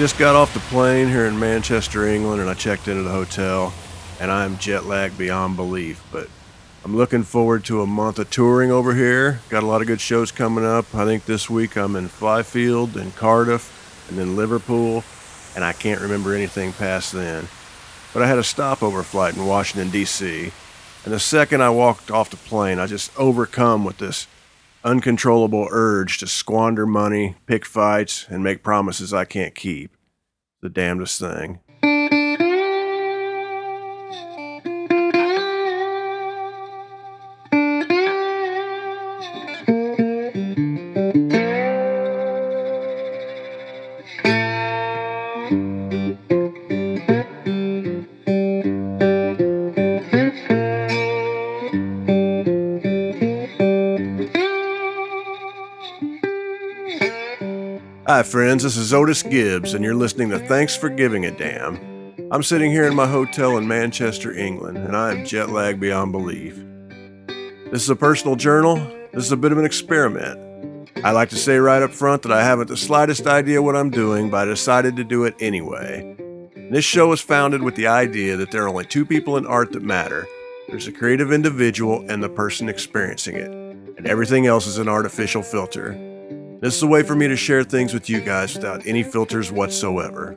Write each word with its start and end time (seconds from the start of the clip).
just 0.00 0.18
got 0.18 0.34
off 0.34 0.54
the 0.54 0.60
plane 0.60 1.08
here 1.08 1.26
in 1.26 1.38
Manchester, 1.38 2.06
England, 2.06 2.40
and 2.40 2.48
I 2.48 2.54
checked 2.54 2.88
into 2.88 3.02
the 3.02 3.10
hotel, 3.10 3.74
and 4.18 4.30
I 4.30 4.46
am 4.46 4.56
jet 4.56 4.86
lagged 4.86 5.18
beyond 5.18 5.56
belief. 5.56 6.02
But 6.10 6.26
I'm 6.86 6.96
looking 6.96 7.22
forward 7.22 7.66
to 7.66 7.82
a 7.82 7.86
month 7.86 8.18
of 8.18 8.30
touring 8.30 8.70
over 8.70 8.94
here. 8.94 9.40
Got 9.50 9.62
a 9.62 9.66
lot 9.66 9.82
of 9.82 9.86
good 9.86 10.00
shows 10.00 10.32
coming 10.32 10.64
up. 10.64 10.94
I 10.94 11.04
think 11.04 11.26
this 11.26 11.50
week 11.50 11.76
I'm 11.76 11.96
in 11.96 12.08
Flyfield 12.08 12.96
and 12.96 13.14
Cardiff, 13.14 14.08
and 14.08 14.16
then 14.16 14.36
Liverpool, 14.36 15.04
and 15.54 15.62
I 15.62 15.74
can't 15.74 16.00
remember 16.00 16.32
anything 16.32 16.72
past 16.72 17.12
then. 17.12 17.48
But 18.14 18.22
I 18.22 18.26
had 18.26 18.38
a 18.38 18.42
stopover 18.42 19.02
flight 19.02 19.36
in 19.36 19.44
Washington, 19.44 19.90
D.C., 19.90 20.50
and 21.04 21.12
the 21.12 21.20
second 21.20 21.62
I 21.62 21.68
walked 21.68 22.10
off 22.10 22.30
the 22.30 22.38
plane, 22.38 22.78
I 22.78 22.86
just 22.86 23.14
overcome 23.18 23.84
with 23.84 23.98
this 23.98 24.26
uncontrollable 24.84 25.68
urge 25.70 26.18
to 26.18 26.26
squander 26.26 26.86
money, 26.86 27.36
pick 27.46 27.64
fights, 27.64 28.26
and 28.28 28.42
make 28.42 28.62
promises 28.62 29.12
I 29.12 29.24
can't 29.24 29.54
keep. 29.54 29.96
The 30.62 30.68
damnedest 30.68 31.18
thing. 31.18 31.60
Hi, 58.20 58.24
friends. 58.24 58.64
This 58.64 58.76
is 58.76 58.92
Otis 58.92 59.22
Gibbs, 59.22 59.72
and 59.72 59.82
you're 59.82 59.94
listening 59.94 60.28
to 60.28 60.38
Thanks 60.38 60.76
for 60.76 60.90
Giving 60.90 61.24
a 61.24 61.30
Damn. 61.30 62.14
I'm 62.30 62.42
sitting 62.42 62.70
here 62.70 62.84
in 62.84 62.94
my 62.94 63.06
hotel 63.06 63.56
in 63.56 63.66
Manchester, 63.66 64.30
England, 64.36 64.76
and 64.76 64.94
I 64.94 65.12
am 65.12 65.24
jet 65.24 65.48
lagged 65.48 65.80
beyond 65.80 66.12
belief. 66.12 66.54
This 67.72 67.82
is 67.82 67.88
a 67.88 67.96
personal 67.96 68.36
journal. 68.36 68.76
This 69.14 69.24
is 69.24 69.32
a 69.32 69.38
bit 69.38 69.52
of 69.52 69.58
an 69.58 69.64
experiment. 69.64 70.90
I 71.02 71.12
like 71.12 71.30
to 71.30 71.36
say 71.36 71.56
right 71.56 71.82
up 71.82 71.92
front 71.92 72.20
that 72.24 72.32
I 72.32 72.44
haven't 72.44 72.68
the 72.68 72.76
slightest 72.76 73.26
idea 73.26 73.62
what 73.62 73.74
I'm 73.74 73.88
doing, 73.88 74.28
but 74.28 74.46
I 74.46 74.50
decided 74.50 74.96
to 74.96 75.04
do 75.04 75.24
it 75.24 75.34
anyway. 75.40 76.14
This 76.70 76.84
show 76.84 77.08
was 77.08 77.22
founded 77.22 77.62
with 77.62 77.74
the 77.74 77.86
idea 77.86 78.36
that 78.36 78.50
there 78.50 78.64
are 78.64 78.68
only 78.68 78.84
two 78.84 79.06
people 79.06 79.38
in 79.38 79.46
art 79.46 79.72
that 79.72 79.82
matter 79.82 80.28
there's 80.68 80.86
a 80.86 80.92
creative 80.92 81.32
individual 81.32 82.04
and 82.10 82.22
the 82.22 82.28
person 82.28 82.68
experiencing 82.68 83.36
it, 83.36 83.50
and 83.50 84.06
everything 84.06 84.46
else 84.46 84.66
is 84.66 84.76
an 84.76 84.90
artificial 84.90 85.42
filter. 85.42 86.09
This 86.60 86.76
is 86.76 86.82
a 86.82 86.86
way 86.86 87.02
for 87.02 87.14
me 87.14 87.26
to 87.26 87.36
share 87.36 87.64
things 87.64 87.94
with 87.94 88.10
you 88.10 88.20
guys 88.20 88.54
without 88.54 88.86
any 88.86 89.02
filters 89.02 89.50
whatsoever. 89.50 90.36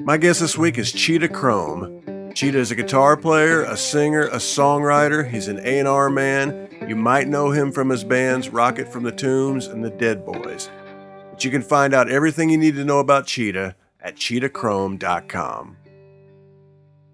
My 0.00 0.18
guest 0.18 0.40
this 0.40 0.58
week 0.58 0.76
is 0.76 0.92
Cheetah 0.92 1.30
Chrome. 1.30 2.30
Cheetah 2.34 2.58
is 2.58 2.70
a 2.70 2.74
guitar 2.74 3.16
player, 3.16 3.62
a 3.62 3.78
singer, 3.78 4.24
a 4.24 4.36
songwriter. 4.36 5.26
He's 5.26 5.48
an 5.48 5.58
A&R 5.64 6.10
man. 6.10 6.68
You 6.86 6.96
might 6.96 7.28
know 7.28 7.50
him 7.50 7.72
from 7.72 7.88
his 7.88 8.04
bands 8.04 8.50
Rocket 8.50 8.92
from 8.92 9.04
the 9.04 9.10
Tombs 9.10 9.68
and 9.68 9.82
the 9.82 9.88
Dead 9.88 10.26
Boys. 10.26 10.68
But 11.30 11.42
you 11.42 11.50
can 11.50 11.62
find 11.62 11.94
out 11.94 12.10
everything 12.10 12.50
you 12.50 12.58
need 12.58 12.74
to 12.74 12.84
know 12.84 12.98
about 12.98 13.26
Cheetah 13.26 13.74
at 14.02 14.16
cheetahchrome.com. 14.16 15.78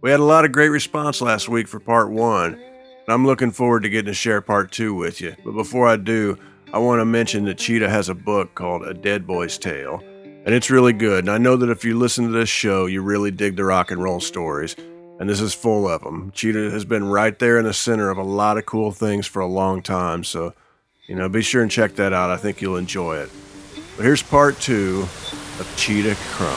We 0.01 0.11
had 0.11 0.19
a 0.19 0.25
lot 0.25 0.45
of 0.45 0.51
great 0.51 0.71
response 0.71 1.21
last 1.21 1.49
week 1.49 1.69
for 1.69 1.79
part 1.79 2.11
one, 2.11 2.55
and 2.55 3.09
I'm 3.09 3.25
looking 3.25 3.53
forward 3.53 3.85
to 3.85 3.89
getting 3.89 4.07
to 4.07 4.15
share 4.15 4.41
part 4.41 4.73
two 4.73 4.93
with 4.93 5.21
you. 5.21 5.37
But 5.45 5.53
before 5.53 5.87
I 5.87 5.95
do, 5.97 6.37
I 6.73 6.79
want 6.79 7.01
to 7.01 7.05
mention 7.05 7.47
that 7.47 7.59
Cheetah 7.59 7.91
has 7.91 8.09
a 8.09 8.15
book 8.15 8.55
called 8.55 8.85
A 8.85 8.95
Dead 8.95 9.27
Boy's 9.27 9.59
Tale, 9.59 10.01
and 10.45 10.55
it's 10.55 10.71
really 10.71 10.93
good. 10.93 11.25
And 11.25 11.31
I 11.31 11.37
know 11.37 11.57
that 11.57 11.69
if 11.69 11.85
you 11.85 11.99
listen 11.99 12.27
to 12.27 12.31
this 12.31 12.49
show, 12.49 12.87
you 12.87 13.03
really 13.03 13.33
dig 13.33 13.57
the 13.57 13.65
rock 13.65 13.91
and 13.91 14.01
roll 14.01 14.21
stories, 14.21 14.77
and 15.19 15.29
this 15.29 15.41
is 15.41 15.53
full 15.53 15.89
of 15.89 16.03
them. 16.03 16.31
Cheetah 16.31 16.71
has 16.71 16.85
been 16.85 17.09
right 17.09 17.37
there 17.41 17.59
in 17.59 17.65
the 17.65 17.75
center 17.75 18.09
of 18.09 18.19
a 18.19 18.23
lot 18.23 18.57
of 18.57 18.67
cool 18.67 18.93
things 18.93 19.27
for 19.27 19.41
a 19.41 19.49
long 19.49 19.83
time, 19.83 20.23
so 20.23 20.55
you 21.09 21.17
know, 21.17 21.29
be 21.29 21.43
sure 21.43 21.61
and 21.61 21.73
check 21.73 21.97
that 21.97 22.13
out. 22.13 22.31
I 22.31 22.37
think 22.37 22.61
you'll 22.61 22.77
enjoy 22.77 23.17
it. 23.17 23.31
But 23.97 24.05
here's 24.05 24.23
part 24.23 24.61
two 24.61 25.09
of 25.59 25.75
Cheetah 25.77 26.15
Chrome. 26.31 26.55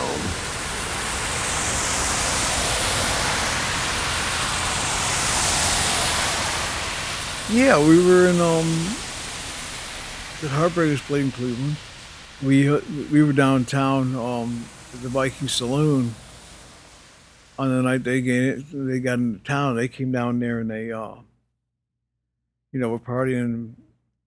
Yeah, 7.50 7.80
we 7.80 8.06
were 8.06 8.28
in 8.28 8.40
um 8.40 9.03
the 10.44 10.50
Heartbreakers 10.50 11.00
played 11.00 11.24
in 11.24 11.32
Cleveland. 11.32 11.78
We 12.44 12.70
we 13.10 13.24
were 13.24 13.32
downtown 13.32 14.14
um 14.14 14.66
at 14.94 15.02
the 15.02 15.08
Viking 15.08 15.48
Saloon 15.48 16.14
on 17.58 17.70
the 17.70 17.82
night 17.82 18.04
they 18.04 18.20
get 18.20 18.66
they 18.74 19.00
got 19.00 19.20
into 19.20 19.42
town. 19.46 19.78
They 19.78 19.88
came 19.88 20.12
down 20.12 20.40
there 20.40 20.60
and 20.60 20.70
they 20.70 20.92
uh 20.92 21.16
you 22.74 22.80
know 22.82 22.90
were 22.90 23.00
partying. 23.00 23.76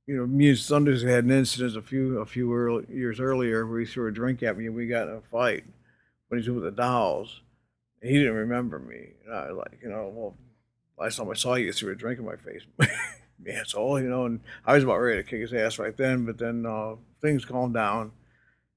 You 0.07 0.17
know, 0.17 0.27
me 0.27 0.49
and 0.49 0.59
Thunders 0.59 1.03
had 1.03 1.25
an 1.25 1.33
incident 1.33 1.77
a 1.77 1.83
few 1.83 2.19
a 2.19 2.25
few 2.25 2.55
early, 2.55 2.87
years 2.89 3.21
earlier 3.21 3.67
where 3.67 3.81
he 3.81 3.85
threw 3.85 4.09
a 4.09 4.13
drink 4.13 4.43
at 4.43 4.57
me 4.57 4.65
and 4.67 4.75
we 4.75 4.87
got 4.87 5.09
in 5.09 5.17
a 5.17 5.21
fight 5.21 5.65
when 6.29 6.41
he 6.41 6.49
was 6.49 6.63
with 6.63 6.65
the 6.65 6.71
Dolls. 6.71 7.43
And 8.01 8.11
he 8.11 8.17
didn't 8.17 8.37
remember 8.37 8.79
me. 8.79 9.09
And 9.27 9.35
I 9.35 9.51
was 9.51 9.59
like, 9.59 9.81
you 9.83 9.91
know, 9.91 10.11
well, 10.15 10.35
last 10.99 11.17
time 11.17 11.29
I 11.29 11.35
saw 11.35 11.57
you, 11.57 11.67
you 11.67 11.73
threw 11.75 11.93
a 11.93 11.95
drink 11.95 12.19
in 12.19 12.25
my 12.25 12.37
face. 12.37 12.63
yeah, 13.45 13.61
it's 13.61 13.75
all 13.75 14.01
you 14.01 14.09
know. 14.09 14.27
And 14.27 14.41
I 14.65 14.75
was 14.75 14.85
about 14.85 14.99
ready 14.99 15.23
to 15.23 15.29
kick 15.29 15.41
his 15.41 15.53
ass 15.53 15.79
right 15.79 15.97
then, 15.97 16.25
but 16.25 16.39
then 16.39 16.67
uh, 16.67 16.97
things 17.21 17.45
calmed 17.45 17.75
down, 17.75 18.13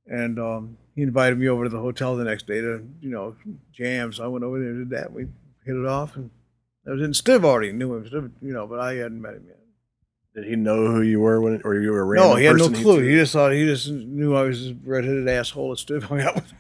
and 0.08 0.40
um, 0.40 0.78
he 0.96 1.02
invited 1.02 1.38
me 1.38 1.48
over 1.48 1.64
to 1.64 1.70
the 1.70 1.80
hotel 1.80 2.16
the 2.16 2.24
next 2.24 2.48
day 2.48 2.62
to 2.62 2.88
you 3.02 3.10
know 3.10 3.36
jam. 3.72 4.12
So 4.14 4.24
I 4.24 4.28
went 4.28 4.44
over 4.44 4.60
there 4.60 4.70
and 4.70 4.90
did 4.90 4.98
that. 4.98 5.12
We 5.12 5.24
hit 5.66 5.76
it 5.76 5.86
off, 5.86 6.16
and 6.16 6.30
I 6.88 6.92
was 6.92 7.02
in. 7.02 7.14
Steve 7.14 7.46
already 7.46 7.72
knew 7.72 7.96
him, 7.96 8.08
Steve, 8.08 8.32
you 8.42 8.54
know, 8.54 8.68
but 8.68 8.80
I 8.80 8.96
hadn't 8.96 9.22
met 9.22 9.36
him 9.36 9.46
yet. 9.48 9.56
Did 10.36 10.46
he 10.46 10.56
know 10.56 10.86
who 10.88 11.02
you 11.02 11.20
were 11.20 11.42
when, 11.42 11.62
or 11.64 11.76
you 11.76 11.92
were 11.92 12.02
a 12.02 12.04
random 12.04 12.32
No, 12.32 12.36
he 12.36 12.46
had 12.46 12.58
no 12.58 12.70
clue. 12.70 13.00
He 13.00 13.16
just 13.16 13.34
thought 13.34 13.52
he 13.52 13.66
just 13.66 13.90
knew 13.90 14.36
I 14.36 14.44
was 14.44 14.64
this 14.64 14.74
redheaded 14.84 15.28
asshole 15.28 15.72
that 15.72 15.80
Steve 15.80 16.04
hung 16.04 16.22
out 16.22 16.36
with. 16.36 16.54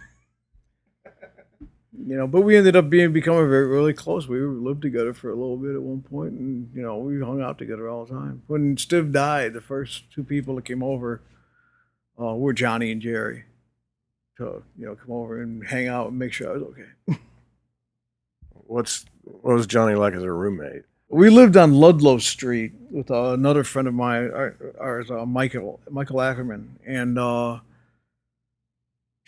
You 2.01 2.15
know, 2.15 2.27
but 2.27 2.41
we 2.41 2.55
ended 2.55 2.77
up 2.77 2.89
being 2.89 3.11
becoming 3.11 3.49
very 3.49 3.67
really 3.67 3.91
close. 3.93 4.25
We 4.27 4.39
lived 4.39 4.81
together 4.81 5.13
for 5.13 5.29
a 5.31 5.35
little 5.35 5.57
bit 5.57 5.75
at 5.75 5.81
one 5.81 6.01
point, 6.01 6.31
and 6.31 6.71
you 6.73 6.81
know, 6.81 6.97
we 6.97 7.19
hung 7.19 7.41
out 7.41 7.57
together 7.57 7.89
all 7.89 8.05
the 8.05 8.13
time. 8.13 8.41
When 8.47 8.77
Steve 8.77 9.11
died, 9.11 9.51
the 9.53 9.59
first 9.61 10.09
two 10.13 10.23
people 10.23 10.55
that 10.55 10.65
came 10.65 10.81
over 10.81 11.21
uh, 12.19 12.35
were 12.35 12.53
Johnny 12.53 12.91
and 12.91 13.01
Jerry 13.01 13.43
to 14.37 14.63
you 14.77 14.85
know 14.85 14.95
come 14.95 15.11
over 15.11 15.41
and 15.41 15.65
hang 15.67 15.87
out 15.87 16.07
and 16.07 16.17
make 16.17 16.31
sure 16.31 16.49
I 16.49 16.53
was 16.53 16.63
okay. 16.63 17.19
What's 18.53 19.05
what 19.23 19.55
was 19.55 19.67
Johnny 19.67 19.95
like 19.95 20.13
as 20.13 20.23
a 20.23 20.31
roommate? 20.31 20.83
We 21.09 21.29
lived 21.29 21.57
on 21.57 21.73
Ludlow 21.73 22.19
Street 22.19 22.71
with 22.91 23.09
uh, 23.09 23.33
another 23.33 23.63
friend 23.63 23.87
of 23.87 23.93
mine, 23.93 24.29
our- 24.31 24.55
ours, 24.79 25.09
uh, 25.11 25.25
Michael 25.25 25.79
Michael 25.89 26.21
Ackerman, 26.21 26.77
and 26.85 27.17
uh, 27.17 27.59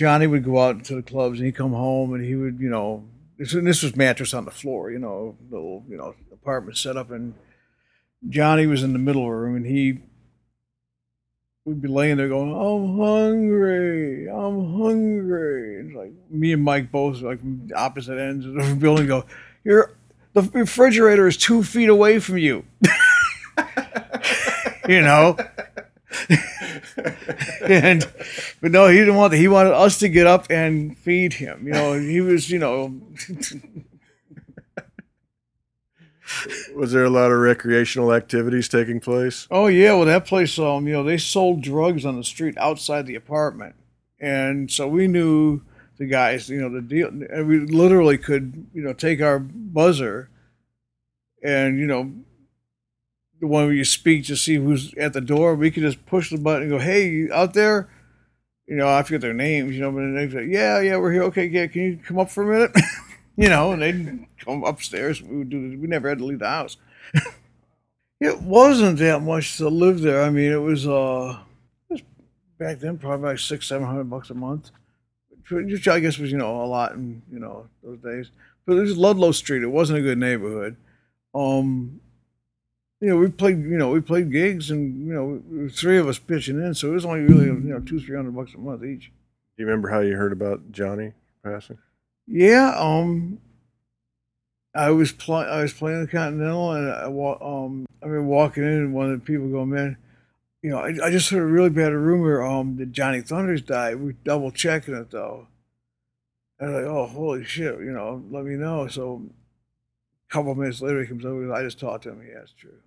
Johnny 0.02 0.26
would 0.26 0.44
go 0.44 0.60
out 0.60 0.84
to 0.86 0.96
the 0.96 1.04
clubs 1.04 1.38
and 1.38 1.46
he'd 1.46 1.56
come 1.56 1.74
home 1.74 2.16
and 2.16 2.26
he 2.26 2.36
would, 2.36 2.60
you 2.60 2.72
know, 2.72 3.04
this, 3.38 3.54
and 3.54 3.68
this 3.68 3.84
was 3.84 3.96
mattress 3.96 4.34
on 4.34 4.46
the 4.46 4.52
floor, 4.52 4.90
you 4.90 4.98
know, 4.98 5.38
little, 5.52 5.86
you 5.88 5.96
know, 5.96 6.16
apartment 6.34 6.76
set 6.76 6.98
up, 6.98 7.12
and 7.12 7.36
Johnny 8.28 8.66
was 8.66 8.82
in 8.82 8.94
the 8.94 9.00
middle 9.00 9.30
room 9.30 9.56
and 9.56 9.64
he 9.64 10.00
would 11.66 11.84
be 11.84 11.88
laying 11.88 12.18
there 12.18 12.30
going, 12.30 12.50
"I'm 12.52 12.98
hungry, 12.98 14.28
I'm 14.28 14.80
hungry." 14.80 15.86
It's 15.86 15.96
like 15.96 16.14
me 16.32 16.54
and 16.54 16.64
Mike 16.64 16.92
both 16.92 17.22
like 17.22 17.38
opposite 17.76 18.18
ends 18.18 18.48
of 18.48 18.56
the 18.56 18.76
building 18.80 19.06
go, 19.06 19.26
"You're 19.64 19.92
the 20.34 20.42
refrigerator 20.42 21.28
is 21.28 21.38
two 21.38 21.62
feet 21.62 21.90
away 21.90 22.18
from 22.18 22.40
you." 22.40 22.66
you 24.90 25.02
know. 25.02 25.38
and 27.62 28.10
but 28.62 28.72
no, 28.72 28.88
he 28.88 28.98
didn't 28.98 29.16
want 29.16 29.32
that. 29.32 29.38
He 29.38 29.48
wanted 29.48 29.74
us 29.74 30.00
to 30.00 30.10
get 30.10 30.28
up 30.28 30.48
and 30.50 30.98
feed 30.98 31.34
him. 31.34 31.68
You 31.68 31.74
know, 31.74 31.94
he 31.94 32.22
was, 32.22 32.50
you 32.50 32.60
know, 32.60 33.02
Was 36.76 36.92
there 36.92 37.04
a 37.04 37.10
lot 37.10 37.32
of 37.32 37.40
recreational 37.40 38.14
activities 38.14 38.68
taking 38.70 39.00
place? 39.00 39.48
oh 39.52 39.68
yeah, 39.68 39.94
well 39.94 40.06
that 40.06 40.26
place, 40.26 40.58
um, 40.60 40.88
you 40.88 40.94
know, 40.94 41.04
they 41.04 41.18
sold 41.18 41.62
drugs 41.62 42.06
on 42.06 42.16
the 42.16 42.24
street 42.24 42.58
outside 42.58 43.06
the 43.06 43.16
apartment, 43.16 43.76
and 44.20 44.72
so 44.72 44.88
we 44.88 45.08
knew 45.08 45.62
the 45.98 46.06
guys, 46.06 46.50
you 46.50 46.62
know, 46.62 46.70
the 46.70 46.82
deal, 46.82 47.10
and 47.10 47.48
we 47.48 47.60
literally 47.60 48.18
could, 48.18 48.68
you 48.74 48.82
know, 48.82 48.94
take 48.94 49.22
our 49.22 49.40
buzzer, 49.40 50.30
and 51.44 51.80
you 51.80 51.86
know, 51.86 52.14
the 53.42 53.48
one 53.48 53.66
where 53.66 53.74
you 53.74 53.84
speak 53.84 54.26
to 54.28 54.38
see 54.38 54.56
who's 54.56 54.94
at 54.94 55.14
the 55.14 55.20
door, 55.20 55.56
we 55.56 55.72
could 55.72 55.82
just 55.82 56.06
push 56.06 56.30
the 56.30 56.38
button 56.38 56.62
and 56.62 56.72
go, 56.72 56.78
"Hey, 56.78 57.10
you 57.10 57.34
out 57.34 57.54
there?" 57.54 57.90
You 58.68 58.78
know, 58.78 58.88
I 58.88 59.04
forget 59.04 59.20
their 59.20 59.34
names, 59.34 59.76
you 59.76 59.82
know, 59.82 59.92
but 59.92 60.14
they 60.14 60.30
say, 60.30 60.46
"Yeah, 60.46 60.80
yeah, 60.80 60.98
we're 60.98 61.12
here. 61.12 61.24
Okay, 61.24 61.48
yeah, 61.48 61.68
can 61.68 61.82
you 61.82 61.98
come 61.98 62.20
up 62.20 62.30
for 62.30 62.44
a 62.44 62.54
minute?" 62.54 62.72
you 63.36 63.50
know, 63.50 63.72
and 63.72 63.82
they'd 63.82 64.28
come 64.46 64.64
upstairs. 64.64 65.22
We 65.22 65.40
would 65.40 65.50
do. 65.50 65.78
We 65.82 65.88
never 65.88 66.08
had 66.08 66.20
to 66.20 66.26
leave 66.26 66.40
the 66.40 66.48
house. 66.48 66.78
it 68.22 68.42
wasn't 68.42 69.00
that 69.00 69.24
much 69.24 69.58
to 69.58 69.70
live 69.70 70.02
there. 70.02 70.22
I 70.22 70.30
mean, 70.30 70.52
it 70.52 70.62
was 70.62 70.88
uh, 70.88 71.40
it 71.90 71.94
was 71.94 72.02
back 72.60 72.80
then 72.80 73.00
probably 73.00 73.30
like 73.30 73.40
six, 73.40 73.68
seven 73.68 73.88
hundred 73.88 74.10
bucks 74.10 74.30
a 74.30 74.36
month, 74.36 74.70
which 75.50 75.88
I 75.88 76.00
guess 76.00 76.20
was 76.20 76.32
you 76.32 76.38
know 76.38 76.62
a 76.64 76.68
lot 76.68 76.94
in 76.94 77.24
you 77.34 77.40
know 77.40 77.66
those 77.84 77.98
days. 77.98 78.30
But 78.68 78.78
it 78.78 78.82
was 78.82 78.98
Ludlow 78.98 79.32
Street. 79.32 79.64
It 79.64 79.68
wasn't 79.68 79.98
a 79.98 80.04
good 80.04 80.20
neighborhood. 80.20 80.76
Um, 81.34 82.02
you 83.02 83.10
know, 83.10 83.18
we 83.18 83.30
played, 83.30 83.58
you 83.58 83.78
know, 83.78 83.90
we 83.90 84.00
played 84.00 84.32
gigs, 84.32 84.70
and 84.70 85.08
you 85.08 85.14
know, 85.14 85.70
three 85.70 85.98
of 85.98 86.08
us 86.08 86.20
pitching 86.20 86.64
in, 86.64 86.76
so 86.76 86.90
it 86.90 86.94
was 86.94 87.06
only 87.06 87.22
really, 87.22 87.46
you 87.46 87.74
know, 87.74 87.80
two, 87.80 88.00
three 88.00 88.16
hundred 88.16 88.36
bucks 88.36 88.54
a 88.54 88.60
month 88.60 88.84
each. 88.84 89.12
Do 89.58 89.64
you 89.64 89.66
remember 89.66 89.90
how 89.90 90.02
you 90.02 90.16
heard 90.16 90.32
about 90.32 90.72
Johnny 90.72 91.14
passing? 91.44 91.80
Yeah, 92.28 92.76
um, 92.78 93.40
I 94.76 94.92
was 94.92 95.12
playing, 95.12 95.50
I 95.50 95.64
was 95.64 95.74
playing 95.74 96.02
the 96.02 96.08
Continental, 96.08 96.74
and 96.74 96.92
I 96.92 97.06
um, 97.06 97.88
I 98.04 98.06
remember 98.06 98.28
walking 98.28 98.64
in, 98.64 98.70
and 98.70 98.94
one 98.94 99.12
of 99.12 99.20
the 99.20 99.26
people 99.26 99.50
go, 99.50 99.66
"Man, 99.66 99.98
you 100.62 100.70
know, 100.70 100.78
I, 100.78 101.08
I 101.08 101.10
just 101.10 101.32
heard 101.32 101.42
a 101.42 101.46
really 101.46 101.72
bad 101.72 101.94
rumor, 101.94 102.44
um, 102.44 102.78
that 102.78 102.92
Johnny 102.92 103.22
Thunders 103.22 103.64
died. 103.64 103.96
We 103.96 104.14
double 104.24 104.52
checking 104.52 104.94
it 104.94 105.10
though." 105.10 105.48
And 106.60 106.70
I'm 106.70 106.76
like, 106.76 106.86
"Oh, 106.86 107.08
holy 107.08 107.46
shit!" 107.46 107.80
You 107.80 107.94
know, 107.94 108.24
let 108.30 108.46
me 108.46 108.54
know. 108.58 108.88
So, 108.88 109.24
a 110.30 110.32
couple 110.32 110.54
minutes 110.54 110.84
later, 110.84 111.02
he 111.02 111.08
comes 111.08 111.26
over. 111.26 111.52
I 111.52 111.64
just 111.64 111.80
talked 111.80 112.04
to 112.04 112.12
him. 112.12 112.22
Yeah, 112.22 112.42
it's 112.42 112.54
true 112.54 112.78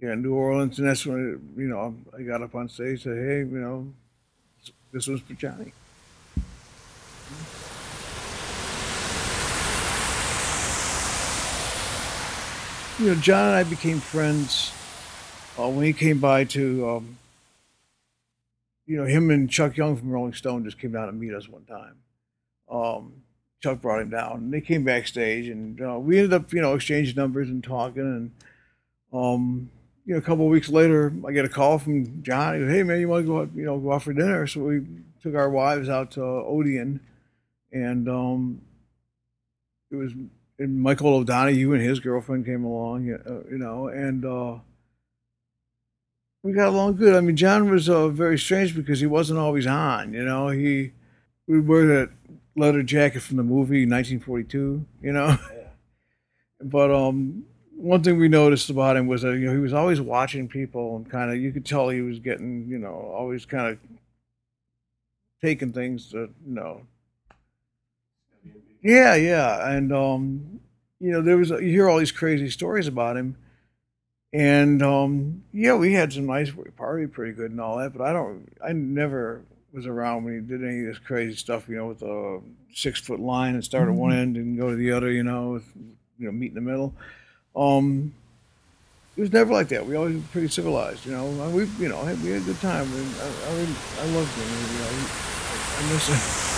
yeah, 0.00 0.14
New 0.14 0.34
Orleans, 0.34 0.78
and 0.78 0.88
that's 0.88 1.04
when 1.04 1.52
you 1.56 1.68
know 1.68 1.94
I 2.16 2.22
got 2.22 2.42
up 2.42 2.54
on 2.54 2.68
stage, 2.68 2.88
and 2.88 3.00
said, 3.00 3.16
"Hey, 3.16 3.38
you 3.38 3.60
know, 3.60 3.92
this 4.92 5.06
was 5.06 5.20
for 5.20 5.34
Johnny." 5.34 5.72
You 12.98 13.14
know, 13.14 13.14
John 13.14 13.48
and 13.48 13.56
I 13.56 13.64
became 13.64 13.98
friends 13.98 14.72
uh, 15.58 15.68
when 15.68 15.86
he 15.86 15.94
came 15.94 16.18
by 16.18 16.44
to, 16.44 16.88
um, 16.88 17.18
you 18.86 18.98
know, 18.98 19.06
him 19.06 19.30
and 19.30 19.48
Chuck 19.48 19.74
Young 19.74 19.96
from 19.96 20.10
Rolling 20.10 20.34
Stone 20.34 20.64
just 20.64 20.78
came 20.78 20.92
down 20.92 21.06
to 21.06 21.12
meet 21.12 21.32
us 21.32 21.48
one 21.48 21.64
time. 21.64 21.96
Um, 22.70 23.22
Chuck 23.62 23.80
brought 23.80 24.02
him 24.02 24.10
down, 24.10 24.36
and 24.36 24.52
they 24.52 24.60
came 24.60 24.84
backstage, 24.84 25.48
and 25.48 25.80
uh, 25.80 25.98
we 25.98 26.18
ended 26.18 26.34
up, 26.34 26.52
you 26.52 26.60
know, 26.60 26.74
exchanging 26.74 27.16
numbers 27.16 27.48
and 27.48 27.64
talking, 27.64 28.02
and 28.02 28.30
um, 29.14 29.70
you 30.10 30.16
know, 30.16 30.18
a 30.18 30.22
couple 30.22 30.44
of 30.44 30.50
weeks 30.50 30.68
later, 30.68 31.12
I 31.24 31.30
get 31.30 31.44
a 31.44 31.48
call 31.48 31.78
from 31.78 32.20
John. 32.24 32.54
He 32.54 32.60
goes, 32.62 32.72
"Hey 32.72 32.82
man, 32.82 32.98
you 32.98 33.06
want 33.06 33.22
to 33.22 33.28
go 33.28 33.40
out, 33.42 33.50
you 33.54 33.64
know, 33.64 33.78
go 33.78 33.92
out 33.92 34.02
for 34.02 34.12
dinner?" 34.12 34.44
So 34.48 34.62
we 34.62 34.84
took 35.22 35.36
our 35.36 35.48
wives 35.48 35.88
out 35.88 36.10
to 36.12 36.20
Odeon, 36.20 36.98
and 37.70 38.08
um, 38.08 38.60
it 39.88 39.94
was 39.94 40.12
and 40.58 40.82
Michael 40.82 41.14
O'Donoghue 41.14 41.72
and 41.74 41.80
his 41.80 42.00
girlfriend 42.00 42.44
came 42.44 42.64
along, 42.64 43.08
uh, 43.08 43.48
you 43.48 43.56
know, 43.56 43.86
and 43.86 44.24
uh, 44.24 44.58
we 46.42 46.54
got 46.54 46.70
along 46.70 46.96
good. 46.96 47.14
I 47.14 47.20
mean, 47.20 47.36
John 47.36 47.70
was 47.70 47.88
uh, 47.88 48.08
very 48.08 48.36
strange 48.36 48.74
because 48.74 48.98
he 48.98 49.06
wasn't 49.06 49.38
always 49.38 49.68
on, 49.68 50.12
you 50.12 50.24
know. 50.24 50.48
He 50.48 50.90
we 51.46 51.60
wear 51.60 51.86
that 51.86 52.10
leather 52.56 52.82
jacket 52.82 53.20
from 53.20 53.36
the 53.36 53.44
movie 53.44 53.86
1942, 53.86 54.84
you 55.02 55.12
know. 55.12 55.28
Yeah. 55.28 55.68
but 56.64 56.90
um, 56.90 57.44
one 57.80 58.02
thing 58.02 58.18
we 58.18 58.28
noticed 58.28 58.68
about 58.68 58.96
him 58.96 59.06
was 59.06 59.22
that 59.22 59.38
you 59.38 59.46
know 59.46 59.52
he 59.52 59.58
was 59.58 59.72
always 59.72 60.00
watching 60.00 60.48
people 60.48 60.96
and 60.96 61.10
kind 61.10 61.30
of 61.30 61.38
you 61.38 61.50
could 61.50 61.64
tell 61.64 61.88
he 61.88 62.02
was 62.02 62.18
getting 62.18 62.66
you 62.68 62.78
know 62.78 62.92
always 62.92 63.46
kind 63.46 63.68
of 63.68 63.78
taking 65.40 65.72
things 65.72 66.10
that 66.10 66.30
you 66.46 66.54
know. 66.54 66.82
Yeah 68.82 69.14
yeah 69.14 69.70
and 69.70 69.92
um 69.92 70.60
you 70.98 71.10
know 71.10 71.22
there 71.22 71.36
was 71.36 71.50
you 71.50 71.58
hear 71.58 71.88
all 71.88 71.98
these 71.98 72.12
crazy 72.12 72.50
stories 72.50 72.86
about 72.86 73.16
him. 73.16 73.36
And 74.32 74.82
um 74.82 75.42
yeah 75.52 75.74
we 75.74 75.94
had 75.94 76.12
some 76.12 76.26
nice 76.26 76.54
we 76.54 76.64
partied 76.64 77.12
pretty 77.12 77.32
good 77.32 77.50
and 77.50 77.60
all 77.60 77.78
that 77.78 77.92
but 77.92 78.02
i 78.06 78.12
don't 78.12 78.46
i 78.64 78.72
never 78.72 79.42
was 79.72 79.86
around 79.86 80.24
when 80.24 80.34
he 80.34 80.40
did 80.40 80.62
any 80.62 80.80
of 80.80 80.86
this 80.86 80.98
crazy 80.98 81.34
stuff 81.34 81.68
you 81.68 81.76
know 81.76 81.86
with 81.86 82.02
a 82.02 82.40
six 82.72 83.00
foot 83.00 83.20
line 83.20 83.54
and 83.54 83.64
start 83.64 83.88
at 83.88 83.94
one 83.94 84.12
mm-hmm. 84.12 84.20
end 84.20 84.36
and 84.36 84.58
go 84.58 84.70
to 84.70 84.76
the 84.76 84.92
other 84.92 85.10
you 85.10 85.22
know 85.22 85.50
with, 85.50 85.66
you 86.18 86.26
know 86.26 86.32
meet 86.32 86.50
in 86.50 86.54
the 86.54 86.60
middle 86.60 86.94
um, 87.56 88.14
it 89.16 89.20
was 89.20 89.32
never 89.32 89.52
like 89.52 89.68
that. 89.68 89.86
We 89.86 89.96
always 89.96 90.16
were 90.16 90.22
pretty 90.32 90.48
civilized, 90.48 91.04
you 91.04 91.12
know. 91.12 91.26
We, 91.50 91.64
you 91.78 91.88
know, 91.88 92.02
we 92.04 92.30
had 92.30 92.42
a 92.42 92.44
good 92.44 92.60
time. 92.60 92.86
I, 92.86 93.00
I, 93.46 93.66
I 94.00 94.06
loved 94.14 94.32
him. 94.34 94.48
You 94.48 94.78
know, 94.78 94.86
I, 94.86 94.94
I 95.78 95.92
miss 95.92 96.08
him. 96.08 96.50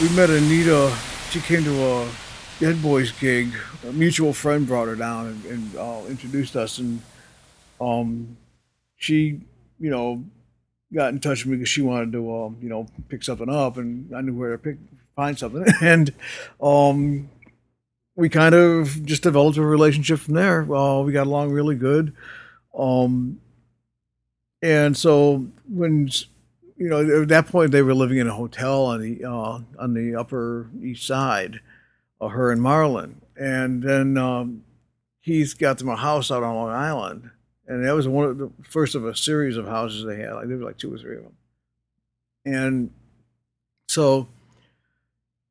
We 0.00 0.08
met 0.16 0.30
Anita. 0.30 0.96
She 1.30 1.40
came 1.40 1.62
to 1.64 1.84
a 1.84 2.08
Dead 2.58 2.82
Boys 2.82 3.12
gig. 3.12 3.52
A 3.86 3.92
mutual 3.92 4.32
friend 4.32 4.66
brought 4.66 4.88
her 4.88 4.96
down 4.96 5.26
and, 5.26 5.44
and 5.44 5.76
uh, 5.76 6.00
introduced 6.08 6.56
us, 6.56 6.78
and 6.78 7.02
um, 7.80 8.36
she, 8.96 9.40
you 9.78 9.90
know, 9.90 10.24
got 10.92 11.12
in 11.12 11.20
touch 11.20 11.44
with 11.44 11.52
me 11.52 11.56
because 11.58 11.68
she 11.68 11.82
wanted 11.82 12.12
to, 12.12 12.34
um, 12.34 12.56
you 12.60 12.68
know, 12.68 12.86
pick 13.08 13.22
something 13.22 13.48
up, 13.48 13.76
and 13.76 14.14
I 14.14 14.20
knew 14.20 14.34
where 14.34 14.52
to 14.52 14.58
pick 14.58 14.78
find 15.16 15.38
something, 15.38 15.64
and 15.80 16.12
um, 16.62 17.30
we 18.16 18.28
kind 18.28 18.54
of 18.54 19.04
just 19.04 19.22
developed 19.22 19.58
a 19.58 19.62
relationship 19.62 20.20
from 20.20 20.34
there. 20.34 20.62
Well, 20.64 21.04
we 21.04 21.12
got 21.12 21.26
along 21.26 21.50
really 21.50 21.76
good, 21.76 22.14
um, 22.76 23.40
and 24.62 24.96
so 24.96 25.46
when 25.68 26.08
you 26.76 26.88
know 26.88 27.22
at 27.22 27.28
that 27.28 27.46
point 27.46 27.72
they 27.72 27.82
were 27.82 27.94
living 27.94 28.18
in 28.18 28.26
a 28.26 28.34
hotel 28.34 28.84
on 28.84 29.00
the 29.00 29.24
uh, 29.24 29.60
on 29.78 29.94
the 29.94 30.16
Upper 30.16 30.70
East 30.82 31.06
Side, 31.06 31.60
uh, 32.20 32.28
her 32.28 32.50
and 32.50 32.60
Marlon, 32.60 33.16
and 33.36 33.82
then 33.82 34.16
um, 34.16 34.64
Keith 35.24 35.58
got 35.58 35.78
them 35.78 35.88
a 35.88 35.96
house 35.96 36.30
out 36.30 36.42
on 36.42 36.54
Long 36.54 36.70
Island 36.70 37.30
and 37.70 37.84
that 37.84 37.94
was 37.94 38.08
one 38.08 38.24
of 38.24 38.38
the 38.38 38.50
first 38.68 38.96
of 38.96 39.06
a 39.06 39.14
series 39.14 39.56
of 39.56 39.66
houses 39.66 40.04
they 40.04 40.16
had. 40.16 40.32
Like 40.32 40.48
there 40.48 40.56
were 40.56 40.64
like 40.64 40.76
two 40.76 40.92
or 40.92 40.98
three 40.98 41.16
of 41.16 41.22
them, 41.22 41.36
and 42.44 42.90
so 43.88 44.26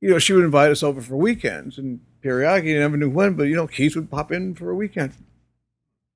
you 0.02 0.10
know 0.10 0.20
she 0.20 0.34
would 0.34 0.44
invite 0.44 0.70
us 0.70 0.84
over 0.84 1.00
for 1.00 1.16
weekends, 1.16 1.78
and 1.78 2.02
periodically 2.22 2.74
you 2.74 2.80
never 2.80 2.98
knew 2.98 3.10
when, 3.10 3.36
but 3.36 3.44
you 3.44 3.56
know 3.56 3.68
Keith 3.68 3.96
would 3.96 4.12
pop 4.12 4.34
in 4.34 4.54
for 4.54 4.70
a 4.70 4.76
weekend 4.76 5.14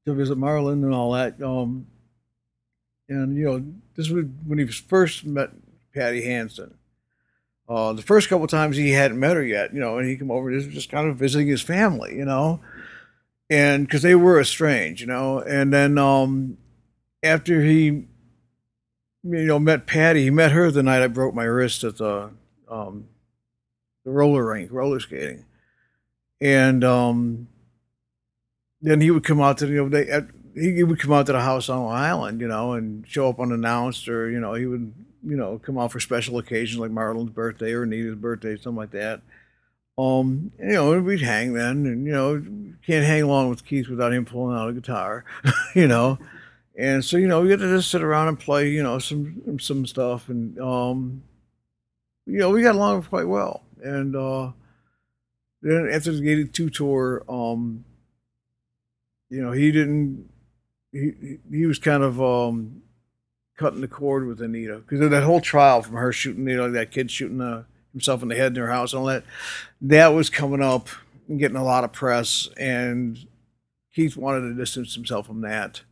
to 0.06 0.14
visit 0.14 0.38
Marlon 0.38 0.84
and 0.84 0.94
all 0.94 1.14
that. 1.14 1.42
Um, 1.42 1.88
and 3.08 3.38
you 3.38 3.46
know 3.46 3.64
this 3.96 4.10
was 4.10 4.26
when 4.46 4.60
he 4.60 4.68
first 4.68 5.26
met 5.26 5.52
Patty 5.96 6.26
Hansen. 6.26 6.74
Uh, 7.70 7.94
the 7.94 8.02
first 8.02 8.28
couple 8.28 8.46
times 8.46 8.76
he 8.76 8.92
hadn't 8.92 9.18
met 9.18 9.38
her 9.38 9.44
yet, 9.44 9.74
you 9.74 9.80
know, 9.80 9.98
and 9.98 10.06
he 10.06 10.18
came 10.18 10.30
over 10.30 10.52
just 10.60 10.92
kind 10.92 11.10
of 11.10 11.16
visiting 11.16 11.48
his 11.48 11.62
family, 11.62 12.14
you 12.14 12.26
know 12.26 12.60
and 13.54 13.86
because 13.86 14.02
they 14.02 14.16
were 14.16 14.40
estranged, 14.40 15.00
you 15.02 15.06
know. 15.06 15.40
And 15.40 15.72
then 15.72 16.00
um, 16.00 16.58
after 17.22 17.62
he, 17.62 17.86
you 17.86 18.08
know, 19.24 19.60
met 19.60 19.86
Patty, 19.86 20.24
he 20.24 20.30
met 20.32 20.52
her 20.54 20.72
the 20.72 20.82
night 20.82 21.04
I 21.04 21.08
broke 21.08 21.36
my 21.36 21.44
wrist 21.44 21.84
at 21.84 21.98
the 21.98 22.32
um, 22.68 23.10
the 24.06 24.12
roller 24.12 24.44
rink, 24.44 24.72
roller 24.72 25.00
skating, 25.00 25.46
and 26.42 26.84
um, 26.84 27.48
then 28.82 29.02
he 29.02 29.12
would 29.12 29.24
come 29.24 29.40
out 29.40 29.60
to 29.60 29.68
the 29.68 29.74
you 29.74 29.84
know 29.84 29.90
they. 29.90 30.10
At, 30.10 30.28
he 30.56 30.84
would 30.84 31.00
come 31.00 31.12
out 31.12 31.26
to 31.26 31.32
the 31.32 31.42
house 31.42 31.68
on 31.68 31.84
Long 31.84 31.96
Island, 31.96 32.40
you 32.40 32.48
know, 32.48 32.74
and 32.74 33.08
show 33.08 33.28
up 33.28 33.40
unannounced, 33.40 34.08
or 34.08 34.30
you 34.30 34.40
know, 34.40 34.54
he 34.54 34.68
would, 34.68 34.94
you 35.26 35.36
know, 35.36 35.58
come 35.58 35.80
out 35.80 35.92
for 35.92 36.00
special 36.00 36.38
occasions 36.38 36.80
like 36.80 36.92
Marlon's 36.92 37.32
birthday 37.32 37.74
or 37.74 37.82
Anita's 37.82 38.16
birthday, 38.16 38.56
something 38.56 38.76
like 38.76 38.92
that. 38.92 39.22
Um, 39.98 40.52
you 40.60 40.72
know, 40.72 41.00
we'd 41.00 41.22
hang 41.22 41.54
then, 41.54 41.86
and 41.86 42.06
you 42.06 42.12
know, 42.12 42.44
can't 42.86 43.06
hang 43.06 43.24
along 43.24 43.50
with 43.50 43.66
Keith 43.66 43.88
without 43.88 44.14
him 44.14 44.26
pulling 44.26 44.58
out 44.58 44.70
a 44.70 44.74
guitar, 44.74 45.24
you 45.76 45.88
know. 45.88 46.18
And 46.76 47.06
so, 47.06 47.18
you 47.18 47.28
know, 47.28 47.42
we 47.42 47.52
had 47.52 47.60
to 47.60 47.76
just 47.78 47.92
sit 47.92 48.02
around 48.02 48.30
and 48.30 48.40
play, 48.40 48.70
you 48.70 48.82
know, 48.82 48.98
some 48.98 49.60
some 49.60 49.86
stuff, 49.86 50.30
and 50.30 50.60
um, 50.60 51.24
you 52.26 52.40
know, 52.40 52.50
we 52.50 52.64
got 52.64 52.76
along 52.76 53.04
quite 53.04 53.28
well. 53.28 53.64
And 53.84 54.16
uh, 54.16 54.52
then 55.62 55.90
after 55.92 56.12
the 56.12 56.22
Gated 56.22 56.54
Two 56.54 56.70
tour, 56.72 57.24
um, 57.30 57.86
you 59.30 59.42
know, 59.42 59.52
he 59.52 59.72
didn't. 59.72 60.30
He 60.92 61.38
he 61.52 61.66
was 61.68 61.78
kind 61.78 62.02
of 62.02 62.20
um, 62.22 62.82
cutting 63.58 63.82
the 63.82 63.88
cord 63.88 64.26
with 64.26 64.42
Anita 64.42 64.78
because 64.78 65.08
that 65.08 65.24
whole 65.24 65.42
trial 65.42 65.84
from 65.84 65.96
her 65.96 66.12
shooting, 66.12 66.48
you 66.48 66.58
know, 66.58 66.72
that 66.72 66.92
kid 66.92 67.12
shooting 67.12 67.38
the 67.38 67.66
himself 67.94 68.22
in 68.22 68.28
the 68.28 68.36
head 68.36 68.48
in 68.48 68.54
their 68.56 68.70
house 68.70 68.92
and 68.92 69.00
all 69.00 69.06
that. 69.06 69.24
That 69.82 70.08
was 70.10 70.30
coming 70.30 70.62
up 70.62 70.90
and 71.28 71.40
getting 71.40 71.58
a 71.58 71.64
lot 71.64 71.84
of 71.84 71.94
press, 71.94 72.50
and 72.58 73.18
Keith 73.96 74.18
wanted 74.18 74.42
to 74.42 74.56
distance 74.56 74.94
himself 74.94 75.28
from 75.28 75.42
that. 75.42 75.84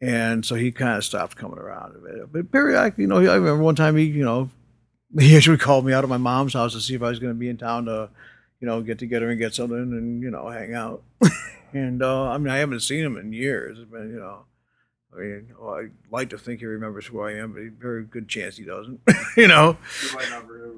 And 0.00 0.44
so 0.44 0.54
he 0.54 0.72
kind 0.72 0.96
of 0.96 1.04
stopped 1.04 1.36
coming 1.36 1.58
around. 1.58 1.94
But 2.32 2.50
periodically, 2.50 3.02
you 3.02 3.08
know, 3.08 3.18
I 3.18 3.36
remember 3.36 3.62
one 3.62 3.76
time 3.76 3.96
he, 3.96 4.04
you 4.04 4.24
know, 4.24 4.50
he 5.18 5.36
actually 5.36 5.58
called 5.58 5.86
me 5.86 5.92
out 5.92 6.04
of 6.04 6.10
my 6.10 6.16
mom's 6.16 6.54
house 6.54 6.72
to 6.72 6.80
see 6.80 6.94
if 6.94 7.02
I 7.02 7.08
was 7.08 7.18
going 7.18 7.32
to 7.32 7.38
be 7.38 7.48
in 7.48 7.56
town 7.56 7.86
to, 7.86 8.10
you 8.60 8.66
know, 8.66 8.82
get 8.82 8.98
together 8.98 9.30
and 9.30 9.38
get 9.38 9.54
something 9.54 9.78
and, 9.78 10.22
you 10.22 10.30
know, 10.30 10.48
hang 10.48 10.74
out. 10.74 11.02
and, 11.72 12.02
uh, 12.02 12.28
I 12.30 12.38
mean, 12.38 12.52
I 12.52 12.58
haven't 12.58 12.80
seen 12.80 13.04
him 13.04 13.16
in 13.16 13.32
years. 13.32 13.78
Been, 13.78 14.10
you 14.10 14.18
know, 14.18 14.44
I 15.14 15.20
mean, 15.20 15.54
well, 15.58 15.74
I 15.74 15.88
like 16.10 16.30
to 16.30 16.38
think 16.38 16.60
he 16.60 16.66
remembers 16.66 17.06
who 17.06 17.20
I 17.20 17.32
am, 17.32 17.52
but 17.52 17.62
very 17.80 18.04
good 18.04 18.28
chance 18.28 18.56
he 18.56 18.64
doesn't. 18.64 19.00
you 19.36 19.48
know. 19.48 19.76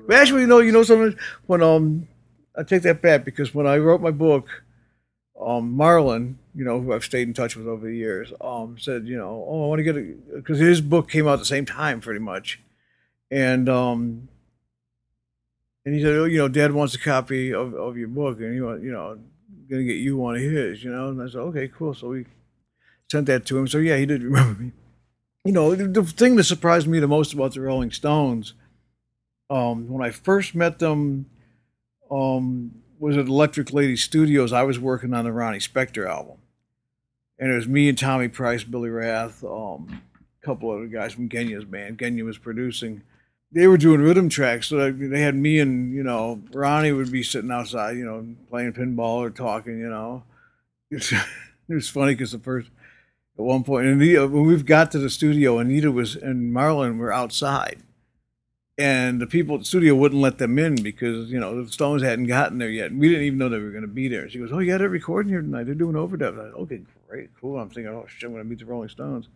But 0.07 0.17
actually, 0.17 0.43
you 0.43 0.47
know, 0.47 0.59
you 0.61 0.73
know 0.73 0.83
something. 0.83 1.19
When 1.47 1.63
um, 1.63 2.09
I 2.57 2.63
take 2.63 2.83
that 2.83 3.01
back 3.01 3.25
because 3.25 3.55
when 3.55 3.67
I 3.67 3.79
wrote 3.79 4.01
my 4.01 4.11
book, 4.11 4.63
um, 5.41 5.77
Marlon, 5.77 6.37
you 6.55 6.65
know, 6.65 6.81
who 6.81 6.93
I've 6.93 7.05
stayed 7.05 7.29
in 7.29 7.35
touch 7.35 7.57
with 7.57 7.67
over 7.67 7.87
the 7.87 7.95
years, 7.95 8.33
um, 8.41 8.77
said, 8.79 9.07
you 9.07 9.17
know, 9.17 9.45
oh, 9.49 9.65
I 9.65 9.69
want 9.69 9.79
to 9.81 9.85
get 9.85 9.97
it 9.97 10.35
because 10.35 10.59
his 10.59 10.81
book 10.81 11.09
came 11.09 11.27
out 11.27 11.35
at 11.35 11.39
the 11.41 11.45
same 11.45 11.67
time, 11.67 12.01
pretty 12.01 12.21
much, 12.21 12.61
and 13.31 13.69
um, 13.69 14.29
and 15.85 15.95
he 15.95 16.03
said, 16.03 16.15
oh, 16.15 16.25
you 16.25 16.39
know, 16.39 16.49
Dad 16.49 16.73
wants 16.73 16.95
a 16.95 16.99
copy 16.99 17.55
of, 17.55 17.75
of 17.75 17.97
your 17.97 18.09
book, 18.09 18.39
and 18.41 18.55
he 18.55 18.61
want, 18.61 18.83
you 18.83 18.93
know, 18.93 19.19
gonna 19.71 19.85
get 19.85 19.97
you 19.97 20.17
one 20.17 20.37
of 20.37 20.43
his, 20.43 20.83
you 20.83 20.91
know, 20.91 21.09
and 21.09 21.23
I 21.23 21.27
said, 21.27 21.39
okay, 21.39 21.69
cool. 21.69 21.95
So 21.95 22.09
we 22.09 22.27
sent 23.11 23.27
that 23.27 23.47
to 23.47 23.59
him. 23.59 23.69
So 23.69 23.79
yeah, 23.79 23.97
he 23.97 24.07
did 24.07 24.23
remember 24.23 24.63
me. 24.63 24.73
You 25.45 25.53
know, 25.53 25.75
the, 25.75 25.87
the 25.87 26.03
thing 26.03 26.37
that 26.37 26.45
surprised 26.45 26.89
me 26.89 26.99
the 26.99 27.07
most 27.07 27.33
about 27.33 27.55
the 27.55 27.61
Rolling 27.61 27.93
Stones, 27.93 28.55
um, 29.49 29.89
when 29.89 30.05
I 30.05 30.11
first 30.11 30.55
met 30.55 30.81
them, 30.81 31.27
um, 32.11 32.83
was 32.99 33.17
at 33.17 33.27
Electric 33.27 33.73
Lady 33.73 33.97
Studios. 33.97 34.53
I 34.53 34.63
was 34.63 34.79
working 34.79 35.15
on 35.15 35.25
the 35.25 35.33
Ronnie 35.33 35.59
Spector 35.59 36.09
album, 36.09 36.39
and 37.39 37.53
it 37.53 37.55
was 37.55 37.69
me 37.69 37.89
and 37.89 37.97
Tommy 37.97 38.29
Price, 38.29 38.65
Billy 38.65 38.91
Rath, 38.91 39.45
um, 39.45 40.03
a 40.43 40.47
couple 40.47 40.71
other 40.71 40.87
guys 40.87 41.13
from 41.13 41.29
Genya's 41.29 41.65
band. 41.65 41.99
Genya 41.99 42.25
was 42.25 42.39
producing. 42.39 43.03
They 43.53 43.69
were 43.69 43.77
doing 43.77 44.01
rhythm 44.01 44.29
tracks, 44.29 44.67
so 44.67 44.91
they 44.91 45.21
had 45.21 45.37
me 45.37 45.61
and 45.61 45.95
you 45.95 46.03
know 46.03 46.43
Ronnie 46.53 46.93
would 46.93 47.13
be 47.13 47.23
sitting 47.23 47.51
outside, 47.51 47.97
you 47.97 48.05
know, 48.05 48.27
playing 48.49 48.73
pinball 48.73 49.19
or 49.19 49.31
talking. 49.31 49.79
You 49.79 49.91
know, 49.91 50.25
it 50.91 51.25
was 51.69 51.89
funny 51.89 52.15
because 52.15 52.33
the 52.33 52.39
first 52.39 52.69
at 53.39 53.45
one 53.45 53.65
point, 53.65 53.87
and 53.87 54.01
Anita, 54.01 54.27
when 54.27 54.47
we 54.47 54.63
got 54.63 54.91
to 54.93 54.99
the 54.99 55.11
studio, 55.11 55.59
Anita 55.59 55.93
was 55.93 56.17
and 56.17 56.55
Marlon 56.55 56.99
were 56.99 57.13
outside 57.13 57.83
and 58.79 59.21
the 59.21 59.27
people 59.27 59.55
at 59.55 59.63
the 59.63 59.67
studio 59.67 59.95
wouldn't 59.95 60.21
let 60.21 60.39
them 60.39 60.59
in 60.59 60.83
because 60.83 61.31
you 61.31 61.41
know 61.41 61.65
the 61.65 61.73
Stones 61.73 62.03
hadn't 62.03 62.27
gotten 62.27 62.59
there 62.59 62.69
yet. 62.69 62.91
And 62.91 63.01
we 63.01 63.09
didn't 63.09 63.25
even 63.25 63.39
know 63.39 63.49
they 63.49 63.59
were 63.59 63.71
going 63.71 63.83
to 63.83 63.89
be 63.89 64.09
there. 64.09 64.29
She 64.29 64.39
goes, 64.39 64.51
"Oh, 64.53 64.65
got 64.65 64.81
it 64.81 64.89
recording 64.89 65.33
here 65.33 65.41
tonight? 65.41 65.65
They're 65.65 65.75
doing 65.75 65.95
overdub." 65.95 66.35
I 66.35 66.51
said, 66.51 66.55
"Okay, 66.55 66.81
great, 67.09 67.31
cool." 67.41 67.59
I'm 67.59 67.71
thinking, 67.71 67.93
"Oh 67.93 68.07
shit, 68.07 68.25
I'm 68.25 68.33
going 68.33 68.45
to 68.45 68.49
meet 68.49 68.59
the 68.59 68.67
Rolling 68.67 68.89
Stones." 68.89 69.29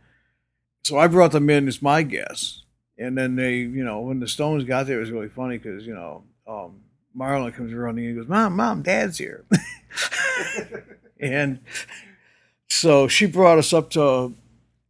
So 0.84 0.98
I 0.98 1.06
brought 1.06 1.32
them 1.32 1.48
in 1.48 1.68
as 1.68 1.80
my 1.80 2.02
guests, 2.02 2.64
and 2.98 3.16
then 3.16 3.36
they, 3.36 3.56
you 3.56 3.84
know, 3.84 4.00
when 4.00 4.20
the 4.20 4.28
Stones 4.28 4.64
got 4.64 4.86
there, 4.86 4.98
it 4.98 5.00
was 5.00 5.10
really 5.10 5.28
funny 5.28 5.56
because 5.56 5.86
you 5.86 5.94
know 5.94 6.22
um, 6.46 6.80
Marlon 7.16 7.54
comes 7.54 7.72
running 7.72 8.06
and 8.06 8.16
goes, 8.16 8.28
"Mom, 8.28 8.56
mom, 8.56 8.82
Dad's 8.82 9.16
here," 9.16 9.44
and 11.20 11.60
so 12.70 13.08
she 13.08 13.26
brought 13.26 13.58
us 13.58 13.72
up 13.72 13.90
to 13.90 14.32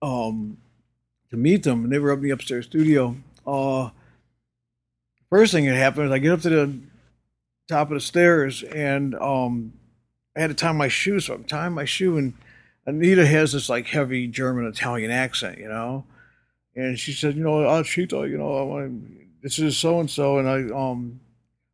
um, 0.02 0.58
to 1.30 1.36
meet 1.36 1.62
them, 1.62 1.84
and 1.84 1.92
they 1.92 1.98
were 1.98 2.12
up 2.12 2.18
in 2.18 2.24
the 2.24 2.30
upstairs 2.30 2.66
studio. 2.66 3.16
Uh, 3.46 3.90
first 5.30 5.52
thing 5.52 5.66
that 5.66 5.74
happened 5.74 6.06
is 6.06 6.12
I 6.12 6.18
get 6.18 6.32
up 6.32 6.40
to 6.42 6.50
the 6.50 6.78
top 7.68 7.88
of 7.88 7.94
the 7.94 8.00
stairs 8.00 8.62
and 8.62 9.14
um, 9.16 9.72
I 10.36 10.40
had 10.40 10.48
to 10.48 10.54
tie 10.54 10.72
my 10.72 10.88
shoe, 10.88 11.20
so 11.20 11.34
I'm 11.34 11.44
tying 11.44 11.72
my 11.72 11.84
shoe, 11.84 12.18
and 12.18 12.34
Anita 12.86 13.26
has 13.26 13.52
this 13.52 13.68
like 13.68 13.86
heavy 13.86 14.26
German 14.26 14.66
Italian 14.66 15.10
accent, 15.10 15.58
you 15.58 15.68
know, 15.68 16.04
and 16.74 16.98
she 16.98 17.12
said, 17.12 17.36
you 17.36 17.44
know, 17.44 17.64
oh, 17.64 17.82
Chito, 17.82 18.28
you 18.28 18.38
know, 18.38 18.56
I 18.56 18.62
want 18.62 19.42
this 19.42 19.58
is 19.58 19.78
so 19.78 20.00
and 20.00 20.10
so, 20.10 20.38
and 20.38 20.48
I 20.48 20.74
um 20.74 21.20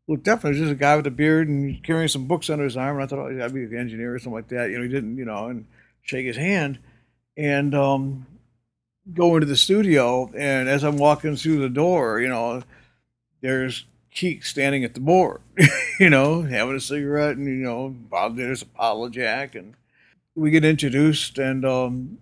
looked 0.08 0.24
there's 0.24 0.58
just 0.58 0.70
a 0.70 0.76
guy 0.76 0.94
with 0.96 1.06
a 1.08 1.10
beard 1.10 1.48
and 1.48 1.82
carrying 1.82 2.08
some 2.08 2.26
books 2.26 2.48
under 2.48 2.64
his 2.64 2.76
arm, 2.76 2.96
and 2.96 3.04
I 3.04 3.06
thought, 3.06 3.18
oh, 3.18 3.44
I'd 3.44 3.54
be 3.54 3.64
an 3.64 3.76
engineer 3.76 4.14
or 4.14 4.18
something 4.18 4.34
like 4.34 4.48
that, 4.48 4.70
you 4.70 4.78
know, 4.78 4.84
he 4.84 4.90
didn't, 4.90 5.16
you 5.16 5.24
know, 5.24 5.46
and 5.46 5.66
shake 6.06 6.26
his 6.26 6.36
hand, 6.36 6.78
and 7.36 7.74
um 7.74 8.26
go 9.12 9.36
into 9.36 9.46
the 9.46 9.56
studio, 9.56 10.30
and 10.36 10.68
as 10.68 10.82
I'm 10.82 10.96
walking 10.96 11.36
through 11.36 11.58
the 11.58 11.68
door, 11.68 12.20
you 12.20 12.28
know 12.28 12.62
there's 13.40 13.84
Keef 14.16 14.48
standing 14.48 14.82
at 14.82 14.94
the 14.94 15.00
board, 15.00 15.42
you 16.00 16.08
know, 16.08 16.40
having 16.40 16.74
a 16.74 16.80
cigarette, 16.80 17.36
and 17.36 17.46
you 17.46 17.52
know, 17.56 17.94
there's 18.34 18.62
a 18.62 18.66
bottle 18.66 19.04
of 19.04 19.12
Jack, 19.12 19.54
and 19.54 19.74
we 20.34 20.50
get 20.50 20.64
introduced, 20.64 21.36
and 21.36 21.66
um, 21.66 22.16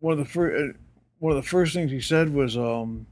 one 0.00 0.12
of 0.12 0.18
the 0.18 0.26
first 0.26 0.54
uh, 0.54 0.78
one 1.18 1.34
of 1.34 1.42
the 1.42 1.48
first 1.48 1.72
things 1.72 1.90
he 1.90 2.02
said 2.02 2.34
was, 2.34 2.58
um, 2.58 3.06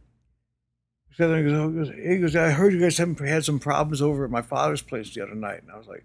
he 1.08 2.18
goes, 2.18 2.36
I 2.36 2.50
heard 2.50 2.74
you 2.74 2.80
guys 2.80 2.98
had 2.98 3.44
some 3.46 3.58
problems 3.58 4.02
over 4.02 4.26
at 4.26 4.30
my 4.30 4.42
father's 4.42 4.82
place 4.82 5.14
the 5.14 5.22
other 5.22 5.34
night, 5.34 5.62
and 5.62 5.72
I 5.72 5.78
was 5.78 5.88
like, 5.88 6.04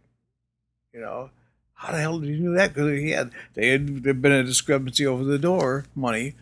you 0.94 1.02
know, 1.02 1.30
how 1.74 1.94
the 1.94 2.00
hell 2.00 2.20
did 2.20 2.30
you 2.30 2.38
know 2.38 2.58
that? 2.58 2.74
Because 2.74 3.00
he 3.00 3.12
had 3.12 3.32
they 3.54 3.70
had 3.70 4.04
there 4.04 4.14
been 4.14 4.32
a 4.32 4.44
discrepancy 4.44 5.06
over 5.06 5.24
the 5.24 5.40
door 5.40 5.86
money, 5.96 6.36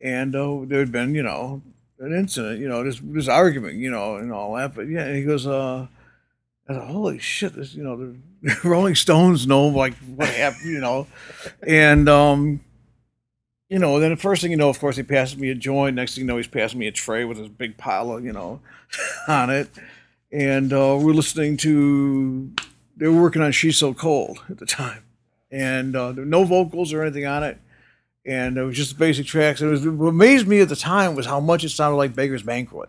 and 0.00 0.34
uh, 0.36 0.60
there 0.64 0.80
had 0.80 0.92
been 0.92 1.14
you 1.14 1.22
know 1.22 1.62
an 1.98 2.12
incident, 2.12 2.60
you 2.60 2.68
know, 2.68 2.82
this 2.84 3.00
this 3.02 3.28
argument, 3.28 3.76
you 3.76 3.90
know, 3.90 4.16
and 4.16 4.32
all 4.32 4.54
that. 4.54 4.74
But 4.74 4.88
yeah, 4.88 5.12
he 5.12 5.22
goes, 5.22 5.46
uh, 5.46 5.86
thought, 6.66 6.88
holy 6.88 7.18
shit, 7.18 7.54
this, 7.54 7.74
you 7.74 7.82
know, 7.82 7.96
the 8.42 8.56
Rolling 8.64 8.94
Stones 8.94 9.46
know 9.46 9.66
like 9.66 9.94
what 10.16 10.28
happened, 10.28 10.70
you 10.70 10.80
know, 10.80 11.06
and 11.66 12.08
um, 12.08 12.60
you 13.68 13.78
know, 13.78 13.98
then 14.00 14.10
the 14.10 14.16
first 14.16 14.42
thing 14.42 14.50
you 14.50 14.56
know, 14.56 14.68
of 14.68 14.78
course, 14.78 14.96
he 14.96 15.02
passes 15.02 15.38
me 15.38 15.50
a 15.50 15.54
joint. 15.54 15.96
Next 15.96 16.14
thing 16.14 16.22
you 16.22 16.28
know, 16.28 16.36
he's 16.36 16.46
passing 16.46 16.78
me 16.78 16.86
a 16.86 16.92
tray 16.92 17.24
with 17.24 17.38
this 17.38 17.48
big 17.48 17.76
pile 17.76 18.12
of, 18.12 18.24
you 18.24 18.32
know, 18.32 18.60
on 19.28 19.50
it, 19.50 19.68
and 20.32 20.72
uh, 20.72 20.98
we're 21.00 21.12
listening 21.12 21.56
to. 21.58 22.50
They 22.96 23.08
were 23.08 23.20
working 23.20 23.42
on 23.42 23.52
"She's 23.52 23.76
So 23.76 23.94
Cold" 23.94 24.42
at 24.48 24.58
the 24.58 24.66
time, 24.66 25.04
and 25.50 25.94
uh, 25.94 26.12
there 26.12 26.24
were 26.24 26.30
no 26.30 26.44
vocals 26.44 26.92
or 26.92 27.02
anything 27.02 27.26
on 27.26 27.42
it 27.42 27.58
and 28.26 28.56
it 28.56 28.62
was 28.62 28.76
just 28.76 28.98
basic 28.98 29.26
tracks. 29.26 29.60
It 29.60 29.66
was 29.66 29.86
what 29.86 30.08
amazed 30.08 30.46
me 30.46 30.60
at 30.60 30.68
the 30.68 30.76
time 30.76 31.14
was 31.14 31.26
how 31.26 31.40
much 31.40 31.64
it 31.64 31.70
sounded 31.70 31.96
like 31.96 32.14
Beggars 32.14 32.42
Banquet, 32.42 32.88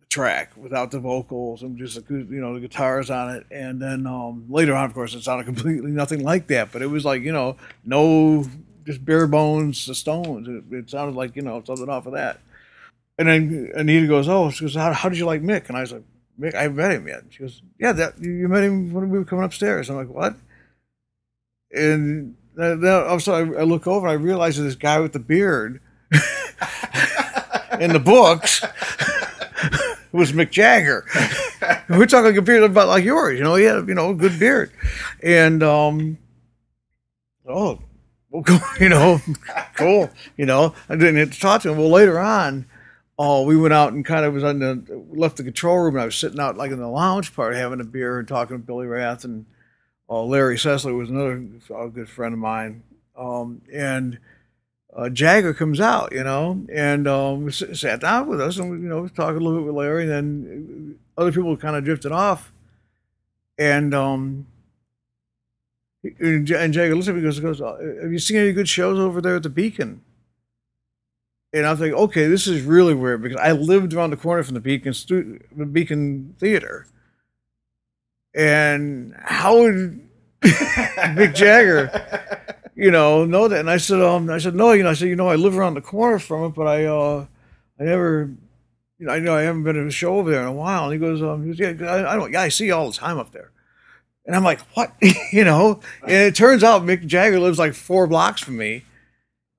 the 0.00 0.06
track 0.06 0.52
without 0.56 0.90
the 0.90 0.98
vocals 0.98 1.62
and 1.62 1.78
just 1.78 1.98
you 2.10 2.26
know 2.28 2.54
the 2.54 2.60
guitars 2.60 3.10
on 3.10 3.34
it. 3.34 3.46
And 3.50 3.80
then 3.80 4.06
um, 4.06 4.46
later 4.48 4.74
on, 4.74 4.84
of 4.84 4.94
course, 4.94 5.14
it 5.14 5.22
sounded 5.22 5.46
completely 5.46 5.90
nothing 5.90 6.22
like 6.22 6.48
that. 6.48 6.72
But 6.72 6.82
it 6.82 6.88
was 6.88 7.04
like 7.04 7.22
you 7.22 7.32
know 7.32 7.56
no 7.84 8.46
just 8.84 9.04
bare 9.04 9.26
bones, 9.26 9.86
the 9.86 9.94
Stones. 9.94 10.48
It, 10.48 10.76
it 10.76 10.90
sounded 10.90 11.16
like 11.16 11.34
you 11.36 11.42
know 11.42 11.62
something 11.64 11.88
off 11.88 12.06
of 12.06 12.12
that. 12.12 12.40
And 13.18 13.28
then 13.28 13.72
Anita 13.74 14.06
goes, 14.06 14.28
"Oh, 14.28 14.50
she 14.50 14.64
goes, 14.64 14.74
how, 14.74 14.92
how 14.92 15.08
did 15.08 15.18
you 15.18 15.26
like 15.26 15.42
Mick?" 15.42 15.68
And 15.68 15.76
I 15.76 15.82
was 15.82 15.92
like, 15.92 16.04
"Mick, 16.38 16.54
I 16.54 16.68
met 16.68 16.92
him 16.92 17.06
yet." 17.08 17.24
She 17.30 17.40
goes, 17.40 17.62
"Yeah, 17.78 17.92
that 17.92 18.20
you 18.20 18.48
met 18.48 18.64
him 18.64 18.92
when 18.92 19.10
we 19.10 19.18
were 19.18 19.24
coming 19.24 19.44
upstairs." 19.44 19.90
I'm 19.90 19.96
like, 19.96 20.08
"What?" 20.08 20.36
And 21.74 22.36
then 22.54 22.84
also 22.84 23.34
I 23.34 23.62
look 23.62 23.86
over 23.86 24.06
and 24.06 24.12
I 24.12 24.22
realize 24.22 24.56
this 24.56 24.74
guy 24.74 25.00
with 25.00 25.12
the 25.12 25.18
beard 25.18 25.80
in 27.80 27.92
the 27.92 28.00
books 28.00 28.62
was 30.12 30.32
Mick 30.32 30.50
Jagger. 30.50 31.04
We're 31.88 32.06
talking 32.06 32.36
a 32.36 32.42
beard 32.42 32.62
about 32.62 32.88
like 32.88 33.04
yours, 33.04 33.38
you 33.38 33.44
know. 33.44 33.54
He 33.54 33.64
had 33.64 33.88
you 33.88 33.94
know 33.94 34.10
a 34.10 34.14
good 34.14 34.38
beard, 34.38 34.70
and 35.22 35.62
um, 35.62 36.18
oh, 37.46 37.78
well, 38.30 38.44
you 38.80 38.88
know, 38.88 39.20
cool, 39.74 40.10
you 40.36 40.46
know. 40.46 40.74
I 40.88 40.96
didn't 40.96 41.16
have 41.16 41.32
to 41.32 41.40
talk 41.40 41.62
to 41.62 41.70
him. 41.70 41.78
Well, 41.78 41.90
later 41.90 42.18
on, 42.18 42.66
oh, 43.24 43.44
we 43.44 43.56
went 43.56 43.72
out 43.72 43.92
and 43.92 44.04
kind 44.04 44.24
of 44.24 44.34
was 44.34 44.42
on 44.42 44.58
the 44.58 45.04
left 45.10 45.36
the 45.36 45.44
control 45.44 45.78
room, 45.78 45.94
and 45.94 46.02
I 46.02 46.06
was 46.06 46.16
sitting 46.16 46.40
out 46.40 46.56
like 46.56 46.72
in 46.72 46.80
the 46.80 46.88
lounge 46.88 47.34
part 47.34 47.54
having 47.54 47.80
a 47.80 47.84
beer 47.84 48.18
and 48.18 48.26
talking 48.26 48.56
to 48.56 48.62
Billy 48.62 48.86
Rath 48.88 49.24
and 49.24 49.46
uh, 50.10 50.24
Larry 50.24 50.58
Cecily 50.58 50.92
was 50.92 51.08
another 51.08 51.46
uh, 51.72 51.86
good 51.86 52.08
friend 52.08 52.34
of 52.34 52.40
mine, 52.40 52.82
um, 53.16 53.62
and 53.72 54.18
uh, 54.94 55.08
Jagger 55.08 55.54
comes 55.54 55.80
out, 55.80 56.12
you 56.12 56.24
know, 56.24 56.66
and 56.70 57.06
um, 57.06 57.48
sat 57.52 58.00
down 58.00 58.26
with 58.26 58.40
us, 58.40 58.58
and 58.58 58.82
you 58.82 58.88
know, 58.88 59.06
talked 59.06 59.36
a 59.36 59.40
little 59.40 59.60
bit 59.60 59.66
with 59.66 59.76
Larry. 59.76 60.02
And 60.02 60.10
then 60.10 60.98
other 61.16 61.30
people 61.30 61.56
kind 61.56 61.76
of 61.76 61.84
drifted 61.84 62.10
off, 62.10 62.52
and 63.56 63.94
um, 63.94 64.48
and 66.18 66.44
Jagger 66.44 66.96
looks 66.96 67.06
at 67.06 67.14
me 67.14 67.24
and 67.24 67.40
goes, 67.40 67.60
"Have 67.60 68.12
you 68.12 68.18
seen 68.18 68.38
any 68.38 68.52
good 68.52 68.68
shows 68.68 68.98
over 68.98 69.20
there 69.20 69.36
at 69.36 69.44
the 69.44 69.48
Beacon?" 69.48 70.02
And 71.54 71.66
I 71.66 71.70
was 71.70 71.80
like, 71.80 71.92
okay, 71.92 72.28
this 72.28 72.46
is 72.46 72.62
really 72.62 72.94
weird 72.94 73.22
because 73.22 73.38
I 73.38 73.52
lived 73.52 73.92
around 73.92 74.10
the 74.10 74.16
corner 74.16 74.42
from 74.42 74.54
the 74.54 74.60
Beacon, 74.60 74.94
stu- 74.94 75.40
the 75.54 75.66
Beacon 75.66 76.34
Theater 76.38 76.86
and 78.34 79.14
how 79.18 79.58
would 79.58 80.08
Mick 80.42 81.34
Jagger, 81.34 81.90
you 82.74 82.90
know, 82.90 83.24
know 83.24 83.48
that? 83.48 83.60
And 83.60 83.70
I 83.70 83.76
said, 83.76 84.00
um, 84.00 84.30
I 84.30 84.38
said, 84.38 84.54
no, 84.54 84.72
you 84.72 84.82
know, 84.82 84.90
I 84.90 84.94
said, 84.94 85.08
you 85.08 85.16
know, 85.16 85.28
I 85.28 85.36
live 85.36 85.56
around 85.56 85.74
the 85.74 85.80
corner 85.80 86.18
from 86.18 86.44
it, 86.44 86.48
but 86.50 86.66
I, 86.66 86.86
uh, 86.86 87.26
I 87.78 87.84
never, 87.84 88.30
you 88.98 89.06
know, 89.06 89.12
I 89.12 89.18
know 89.18 89.36
I 89.36 89.42
haven't 89.42 89.64
been 89.64 89.76
to 89.76 89.86
a 89.86 89.90
show 89.90 90.18
over 90.18 90.30
there 90.30 90.42
in 90.42 90.48
a 90.48 90.52
while. 90.52 90.84
And 90.84 90.92
he 90.92 90.98
goes, 90.98 91.22
um, 91.22 91.42
he 91.42 91.50
goes, 91.50 91.58
yeah, 91.58 91.86
I, 91.86 92.12
I 92.12 92.16
don't, 92.16 92.32
yeah, 92.32 92.42
I 92.42 92.48
see 92.48 92.66
you 92.66 92.74
all 92.74 92.90
the 92.90 92.96
time 92.96 93.18
up 93.18 93.32
there. 93.32 93.50
And 94.24 94.34
I'm 94.36 94.44
like, 94.44 94.60
what? 94.74 94.92
you 95.32 95.44
know? 95.44 95.80
And 96.02 96.12
it 96.12 96.34
turns 96.34 96.64
out 96.64 96.82
Mick 96.82 97.06
Jagger 97.06 97.40
lives 97.40 97.58
like 97.58 97.74
four 97.74 98.06
blocks 98.06 98.42
from 98.42 98.56
me 98.56 98.84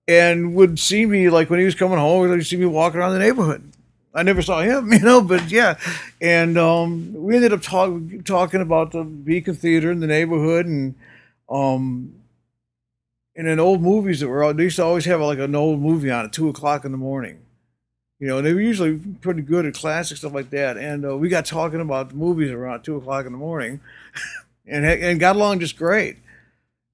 and 0.08 0.56
would 0.56 0.80
see 0.80 1.06
me 1.06 1.30
like 1.30 1.50
when 1.50 1.60
he 1.60 1.66
was 1.66 1.76
coming 1.76 1.98
home, 1.98 2.32
he'd 2.32 2.44
see 2.44 2.58
me 2.58 2.66
walking 2.66 3.00
around 3.00 3.14
the 3.14 3.20
neighborhood. 3.20 3.72
I 4.14 4.24
never 4.24 4.42
saw 4.42 4.62
him, 4.62 4.92
you 4.94 5.00
know, 5.00 5.22
but 5.22 5.50
yeah. 5.50 5.78
And 6.22 6.58
um, 6.58 7.14
we 7.14 7.36
ended 7.36 7.54
up 7.54 7.62
talk, 7.62 7.92
talking 8.26 8.62
about 8.62 8.92
the 8.92 9.04
Beacon 9.04 9.56
Theater 9.56 9.92
in 9.92 10.00
the 10.00 10.08
neighborhood 10.08 10.66
and 10.66 10.96
um, 11.50 12.14
and 13.36 13.60
old 13.60 13.82
movies 13.82 14.20
that 14.20 14.28
were 14.28 14.54
they 14.54 14.64
used 14.64 14.76
to 14.78 14.84
always 14.84 15.06
have 15.06 15.22
like 15.22 15.40
an 15.40 15.56
old 15.56 15.80
movie 15.82 16.12
on 16.12 16.26
at 16.26 16.34
two 16.34 16.50
o'clock 16.50 16.86
in 16.86 16.92
the 16.92 16.98
morning. 16.98 17.40
You 18.20 18.28
know, 18.28 18.38
and 18.38 18.48
they 18.48 18.54
were 18.54 18.62
usually 18.62 18.98
pretty 18.98 19.42
good 19.42 19.66
at 19.66 19.74
classic 19.74 20.18
stuff 20.18 20.34
like 20.34 20.50
that. 20.52 20.78
And 20.78 21.06
uh, 21.06 21.18
we 21.18 21.28
got 21.30 21.46
talking 21.46 21.82
about 21.82 22.10
the 22.10 22.16
movies 22.16 22.52
around 22.52 22.84
two 22.84 22.96
o'clock 22.96 23.26
in 23.26 23.32
the 23.32 23.38
morning, 23.38 23.82
and 24.66 24.86
and 24.86 25.20
got 25.20 25.36
along 25.36 25.60
just 25.60 25.76
great. 25.76 26.18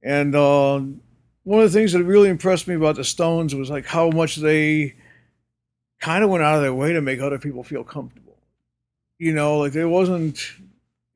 And 0.02 0.34
uh, 0.34 0.82
one 1.50 1.62
of 1.62 1.74
the 1.74 1.80
things 1.80 1.94
that 1.94 2.04
really 2.04 2.30
impressed 2.30 2.68
me 2.68 2.76
about 2.76 2.96
the 2.96 3.04
Stones 3.04 3.56
was 3.56 3.72
like 3.72 3.88
how 3.88 4.12
much 4.12 4.36
they 4.36 4.94
kind 6.00 6.24
of 6.24 6.30
went 6.30 6.44
out 6.44 6.54
of 6.54 6.62
their 6.62 6.76
way 6.76 6.94
to 6.94 7.02
make 7.02 7.20
other 7.20 7.40
people 7.40 7.64
feel 7.64 7.84
comfortable. 7.84 8.38
You 9.18 9.34
know, 9.34 9.58
like 9.58 9.72
there 9.72 9.90
wasn't, 9.90 10.40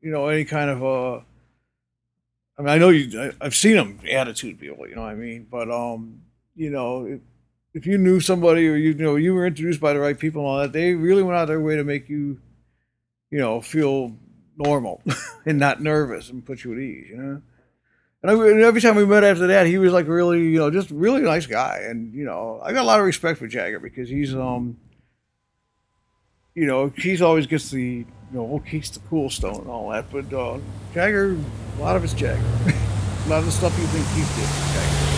you 0.02 0.10
know, 0.10 0.28
any 0.30 0.44
kind 0.44 0.72
of 0.72 0.82
a. 0.82 1.24
I 2.58 2.62
mean, 2.64 2.70
I 2.70 2.80
know 2.80 2.90
you. 2.90 3.22
I, 3.22 3.32
I've 3.42 3.54
seen 3.54 3.76
them 3.76 4.00
attitude 4.12 4.60
people. 4.60 4.88
You 4.88 4.96
know 4.96 5.04
what 5.04 5.12
I 5.12 5.16
mean? 5.16 5.46
But 5.52 5.70
um, 5.70 6.24
you 6.56 6.72
know, 6.72 7.06
if, 7.06 7.22
if 7.76 7.86
you 7.86 8.00
knew 8.00 8.20
somebody 8.20 8.68
or 8.68 8.76
you, 8.76 8.90
you 8.90 8.94
know 8.96 9.18
you 9.18 9.36
were 9.36 9.46
introduced 9.46 9.80
by 9.80 9.94
the 9.94 10.00
right 10.00 10.18
people 10.18 10.42
and 10.42 10.50
all 10.50 10.58
that, 10.62 10.74
they 10.74 10.96
really 10.96 11.22
went 11.22 11.38
out 11.38 11.44
of 11.44 11.50
their 11.50 11.62
way 11.62 11.76
to 11.76 11.84
make 11.84 12.10
you, 12.10 12.40
you 13.30 13.38
know, 13.38 13.62
feel 13.62 14.16
normal 14.58 15.04
and 15.46 15.60
not 15.60 15.80
nervous 15.80 16.32
and 16.32 16.44
put 16.44 16.64
you 16.64 16.74
at 16.74 16.80
ease. 16.80 17.10
You 17.12 17.18
know. 17.18 17.42
And, 18.24 18.62
every 18.62 18.80
time 18.80 18.96
we 18.96 19.06
met 19.06 19.26
after 19.26 19.48
that, 19.48 19.68
he 19.68 19.78
was 19.78 19.92
like 19.92 20.08
really, 20.08 20.40
you 20.40 20.58
know, 20.58 20.72
just 20.72 20.90
really 20.92 21.22
nice 21.22 21.46
guy. 21.46 21.82
And 21.90 22.14
you 22.14 22.24
know, 22.24 22.62
I 22.64 22.72
got 22.72 22.84
a 22.84 22.88
lot 22.88 23.00
of 23.00 23.06
respect 23.06 23.38
for 23.38 23.48
Jagger 23.48 23.80
because 23.80 24.08
he's, 24.08 24.34
um, 24.34 24.78
you 26.56 26.66
know, 26.66 26.90
Keith 26.90 27.22
always 27.22 27.48
gets 27.48 27.70
the, 27.70 27.82
you 27.82 28.06
know, 28.32 28.64
Keith's 28.66 28.92
the 28.92 29.00
cool 29.10 29.30
stone 29.30 29.62
and 29.62 29.70
all 29.70 29.90
that, 29.90 30.06
but 30.10 30.32
uh, 30.34 30.58
Jagger, 30.94 31.36
a 31.78 31.82
lot 31.82 31.98
of 31.98 32.04
it's 32.04 32.14
Jagger. 32.14 32.42
a 33.26 33.30
lot 33.30 33.40
of 33.40 33.46
the 33.46 33.52
stuff 33.52 33.78
you 33.78 33.86
think 33.88 34.06
Keith 34.16 34.36
did, 34.38 34.48
Jagger. 34.74 35.14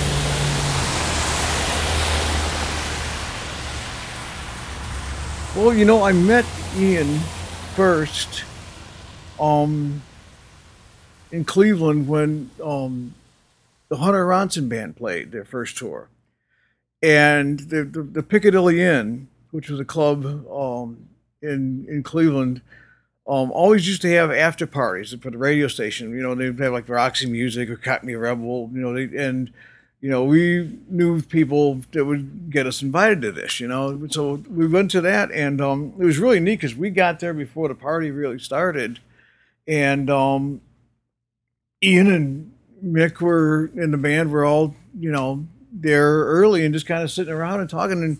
Well, 5.55 5.73
you 5.73 5.85
know, 5.85 6.03
I 6.03 6.11
met 6.11 6.45
Ian 6.75 7.19
first, 7.75 8.43
um, 9.39 10.01
in 11.35 11.43
Cleveland 11.43 12.07
when 12.07 12.49
um, 12.63 13.13
the 13.89 13.97
Hunter 13.97 14.25
Ronson 14.25 14.69
band 14.69 14.95
played 14.95 15.33
their 15.33 15.43
first 15.43 15.77
tour, 15.77 16.07
and 17.03 17.59
the 17.59 17.83
the, 17.83 18.01
the 18.01 18.23
Piccadilly 18.23 18.81
Inn, 18.81 19.27
which 19.51 19.69
was 19.69 19.79
a 19.79 19.85
club 19.85 20.25
um, 20.49 21.09
in 21.41 21.85
in 21.89 22.03
Cleveland, 22.03 22.61
um, 23.27 23.51
always 23.51 23.85
used 23.85 24.01
to 24.03 24.11
have 24.11 24.31
after 24.31 24.65
parties 24.65 25.13
for 25.21 25.29
the 25.29 25.37
radio 25.37 25.67
station. 25.67 26.11
You 26.11 26.23
know, 26.23 26.35
they'd 26.35 26.57
have 26.57 26.71
like 26.71 26.87
Roxy 26.87 27.29
Music 27.29 27.69
or 27.69 27.75
Cockney 27.75 28.15
Rebel. 28.15 28.69
You 28.73 28.79
know, 28.79 28.93
they 28.93 29.17
and 29.17 29.51
you 29.99 30.09
know 30.09 30.23
we 30.23 30.79
knew 30.87 31.21
people 31.21 31.81
that 31.91 32.05
would 32.05 32.49
get 32.49 32.65
us 32.65 32.81
invited 32.81 33.21
to 33.23 33.33
this. 33.33 33.59
You 33.59 33.67
know, 33.67 34.07
so 34.07 34.35
we 34.49 34.67
went 34.67 34.89
to 34.91 35.01
that, 35.01 35.33
and 35.33 35.59
um, 35.59 35.93
it 35.99 36.05
was 36.05 36.17
really 36.17 36.39
neat 36.39 36.61
because 36.61 36.75
we 36.75 36.91
got 36.91 37.19
there 37.19 37.33
before 37.33 37.67
the 37.67 37.75
party 37.75 38.09
really 38.09 38.39
started, 38.39 38.99
and 39.67 40.09
um, 40.09 40.61
Ian 41.83 42.11
and 42.11 42.51
Mick 42.83 43.21
were 43.21 43.71
in 43.75 43.91
the 43.91 43.97
band. 43.97 44.31
We're 44.31 44.45
all 44.45 44.75
you 44.97 45.11
know 45.11 45.45
there 45.71 46.23
early 46.25 46.65
and 46.65 46.73
just 46.73 46.85
kind 46.85 47.03
of 47.03 47.11
sitting 47.11 47.33
around 47.33 47.59
and 47.59 47.69
talking 47.69 48.01
and 48.03 48.19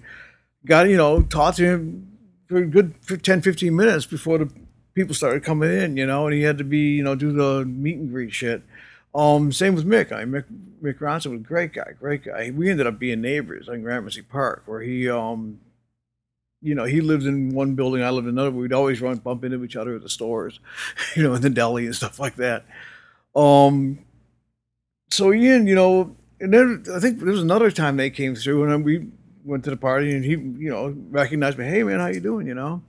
got 0.66 0.90
you 0.90 0.98
know 0.98 1.22
talked 1.22 1.58
to 1.58 1.66
him 1.66 2.18
for 2.48 2.58
a 2.58 2.66
good 2.66 2.94
10 3.24 3.42
15 3.42 3.76
minutes 3.76 4.06
before 4.06 4.38
the 4.38 4.52
people 4.94 5.16
started 5.16 5.44
coming 5.44 5.72
in 5.72 5.98
you 5.98 6.06
know 6.06 6.26
and 6.28 6.34
he 6.36 6.42
had 6.42 6.58
to 6.58 6.64
be 6.64 6.96
you 6.96 7.04
know 7.04 7.16
do 7.16 7.32
the 7.32 7.66
meet 7.66 7.98
and 7.98 8.12
greet 8.12 8.34
shit. 8.34 8.64
Um 9.14 9.52
same 9.52 9.76
with 9.76 9.86
mick. 9.86 10.12
I 10.12 10.26
mick 10.26 10.46
mick 10.84 11.00
ronson 11.00 11.32
was 11.32 11.42
a 11.42 11.44
great 11.44 11.74
guy 11.74 11.94
great 11.98 12.24
guy. 12.26 12.52
We 12.52 12.70
ended 12.70 12.88
up 12.88 13.00
being 13.00 13.22
neighbors 13.22 13.70
on 13.70 13.82
gramercy 13.82 14.22
park 14.22 14.64
where 14.66 14.82
he 14.82 15.10
um 15.10 15.60
you 16.62 16.76
know 16.76 16.86
he 16.86 17.00
lived 17.00 17.26
in 17.26 17.50
one 17.54 17.76
building 17.76 18.02
i 18.02 18.10
lived 18.10 18.28
in 18.28 18.34
another 18.34 18.50
we'd 18.50 18.74
always 18.74 19.02
run 19.02 19.18
bump 19.18 19.44
into 19.44 19.64
each 19.64 19.76
other 19.76 19.96
at 19.96 20.02
the 20.02 20.10
stores 20.10 20.60
you 21.16 21.22
know 21.22 21.34
in 21.36 21.42
the 21.42 21.50
deli 21.50 21.86
and 21.86 21.96
stuff 21.96 22.18
like 22.18 22.38
that 22.38 22.66
um 23.36 24.00
so 25.10 25.34
ian 25.34 25.68
you 25.68 25.76
know 25.76 26.16
and 26.40 26.54
then 26.54 26.84
I 26.94 27.00
think 27.00 27.20
there 27.20 27.32
was 27.32 27.42
another 27.42 27.72
time 27.72 27.98
they 27.98 28.10
came 28.10 28.36
through, 28.36 28.70
and 28.70 28.84
we 28.84 29.08
went 29.44 29.64
to 29.66 29.70
the 29.70 29.78
party, 29.78 30.12
and 30.12 30.26
he, 30.26 30.32
you 30.32 30.70
know, 30.70 30.94
recognized 31.10 31.58
me. 31.58 31.66
Hey, 31.66 31.84
man, 31.84 32.00
how 32.00 32.08
you 32.08 32.20
doing? 32.20 32.48
You 32.48 32.56
know, 32.56 32.84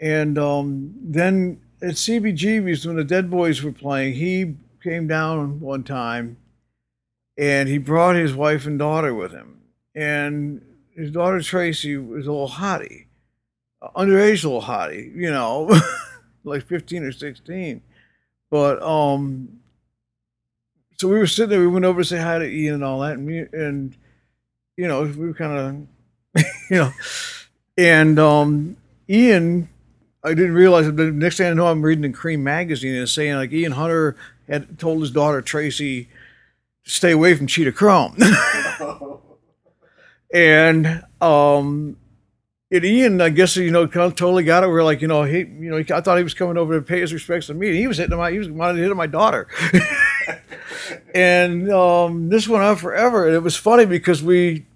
and 0.00 0.38
um, 0.38 0.94
then 1.02 1.60
at 1.82 1.94
CBGB's 1.94 2.86
when 2.86 2.96
the 2.96 3.04
Dead 3.04 3.30
Boys 3.30 3.62
were 3.62 3.72
playing, 3.72 4.14
he 4.14 4.54
came 4.82 5.06
down 5.08 5.60
one 5.60 5.82
time, 5.82 6.36
and 7.36 7.68
he 7.68 7.78
brought 7.78 8.16
his 8.16 8.34
wife 8.34 8.66
and 8.66 8.78
daughter 8.78 9.12
with 9.12 9.32
him, 9.32 9.60
and 9.94 10.62
his 10.94 11.10
daughter 11.10 11.40
Tracy 11.40 11.96
was 11.96 12.26
a 12.26 12.32
little 12.32 12.48
hottie, 12.48 13.06
underage 13.96 14.44
a 14.44 14.48
little 14.48 14.62
hottie, 14.62 15.14
you 15.14 15.30
know, 15.30 15.78
like 16.44 16.64
fifteen 16.66 17.02
or 17.02 17.12
sixteen, 17.12 17.82
but 18.48 18.80
um 18.80 19.58
so 20.98 21.08
we 21.08 21.18
were 21.18 21.26
sitting 21.26 21.50
there. 21.50 21.60
We 21.60 21.66
went 21.66 21.84
over 21.84 22.02
to 22.02 22.08
say 22.08 22.18
hi 22.18 22.38
to 22.38 22.46
Ian 22.46 22.74
and 22.76 22.84
all 22.84 23.00
that, 23.00 23.18
and 23.18 23.28
and 23.52 23.96
you 24.76 24.88
know 24.88 25.02
we 25.02 25.26
were 25.26 25.34
kind 25.34 25.88
of, 26.34 26.44
you 26.70 26.76
know, 26.76 26.92
and 27.76 28.18
um, 28.18 28.76
Ian, 29.08 29.68
I 30.24 30.30
didn't 30.30 30.54
realize 30.54 30.86
it. 30.86 30.96
The 30.96 31.10
next 31.10 31.36
thing 31.36 31.50
I 31.50 31.52
know, 31.52 31.66
I'm 31.66 31.82
reading 31.82 32.04
in 32.04 32.12
Creem 32.12 32.40
magazine 32.40 32.94
and 32.94 33.02
it's 33.02 33.12
saying 33.12 33.34
like 33.36 33.52
Ian 33.52 33.72
Hunter 33.72 34.16
had 34.48 34.78
told 34.78 35.00
his 35.00 35.10
daughter 35.10 35.42
Tracy 35.42 36.08
to 36.84 36.90
stay 36.90 37.12
away 37.12 37.34
from 37.34 37.46
Cheetah 37.46 37.72
Chrome, 37.72 38.16
and 40.34 41.04
um. 41.20 41.98
And 42.68 42.84
Ian, 42.84 43.20
I 43.20 43.28
guess 43.28 43.56
you 43.56 43.70
know, 43.70 43.86
kind 43.86 44.06
of 44.06 44.16
totally 44.16 44.42
got 44.42 44.64
it. 44.64 44.66
We're 44.66 44.82
like, 44.82 45.00
you 45.00 45.06
know, 45.06 45.22
he, 45.22 45.38
you 45.38 45.70
know, 45.70 45.76
I 45.76 46.00
thought 46.00 46.16
he 46.16 46.24
was 46.24 46.34
coming 46.34 46.56
over 46.56 46.74
to 46.74 46.82
pay 46.82 46.98
his 46.98 47.12
respects 47.12 47.46
to 47.46 47.54
me. 47.54 47.68
And 47.68 47.76
he 47.76 47.86
was 47.86 47.96
hitting 47.98 48.18
my, 48.18 48.32
he 48.32 48.38
was 48.38 48.50
wanted 48.50 48.78
to 48.78 48.82
hit 48.88 48.96
my 48.96 49.06
daughter. 49.06 49.46
and 51.14 51.70
um, 51.70 52.28
this 52.28 52.48
went 52.48 52.64
on 52.64 52.76
forever. 52.76 53.26
And 53.26 53.34
it 53.34 53.42
was 53.42 53.56
funny 53.56 53.86
because 53.86 54.22
we, 54.22 54.66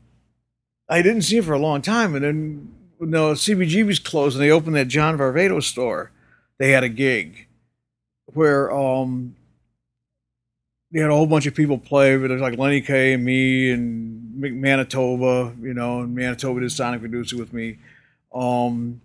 I 0.89 1.03
didn't 1.03 1.23
see 1.23 1.39
him 1.39 1.45
for 1.45 1.53
a 1.53 1.59
long 1.59 1.83
time. 1.83 2.15
And 2.15 2.25
then, 2.25 2.75
you 3.01 3.07
know, 3.07 3.33
CBG 3.33 3.85
was 3.87 3.99
closed 3.99 4.37
and 4.37 4.45
they 4.45 4.51
opened 4.51 4.77
that 4.77 4.89
John 4.89 5.19
Varvatos 5.19 5.65
store. 5.65 6.11
They 6.59 6.71
had 6.71 6.85
a 6.85 6.89
gig 6.89 7.47
where 8.27 8.73
um, 8.73 9.35
they 10.93 11.01
had 11.01 11.11
a 11.11 11.15
whole 11.15 11.27
bunch 11.27 11.47
of 11.47 11.55
people 11.55 11.79
play. 11.79 12.17
But 12.17 12.29
there's 12.29 12.41
like 12.41 12.59
Lenny 12.59 12.81
Kaye 12.81 13.15
and 13.15 13.25
me 13.25 13.71
and 13.71 14.37
Manitoba, 14.37 15.55
you 15.61 15.75
know, 15.75 16.01
and 16.01 16.15
Manitoba 16.15 16.61
did 16.61 16.73
Sonic 16.73 17.03
Reducer 17.03 17.37
with 17.37 17.53
me. 17.53 17.79
Um, 18.35 19.01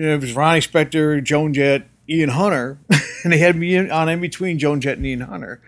know, 0.00 0.14
it 0.14 0.20
was 0.20 0.34
Ronnie 0.34 0.60
Spector, 0.60 1.22
Joan 1.22 1.54
Jett, 1.54 1.86
Ian 2.08 2.30
Hunter, 2.30 2.78
and 3.24 3.32
they 3.32 3.38
had 3.38 3.56
me 3.56 3.88
on 3.90 4.08
in 4.08 4.20
between 4.20 4.58
Joan 4.58 4.80
Jett 4.80 4.98
and 4.98 5.06
Ian 5.06 5.20
Hunter. 5.20 5.60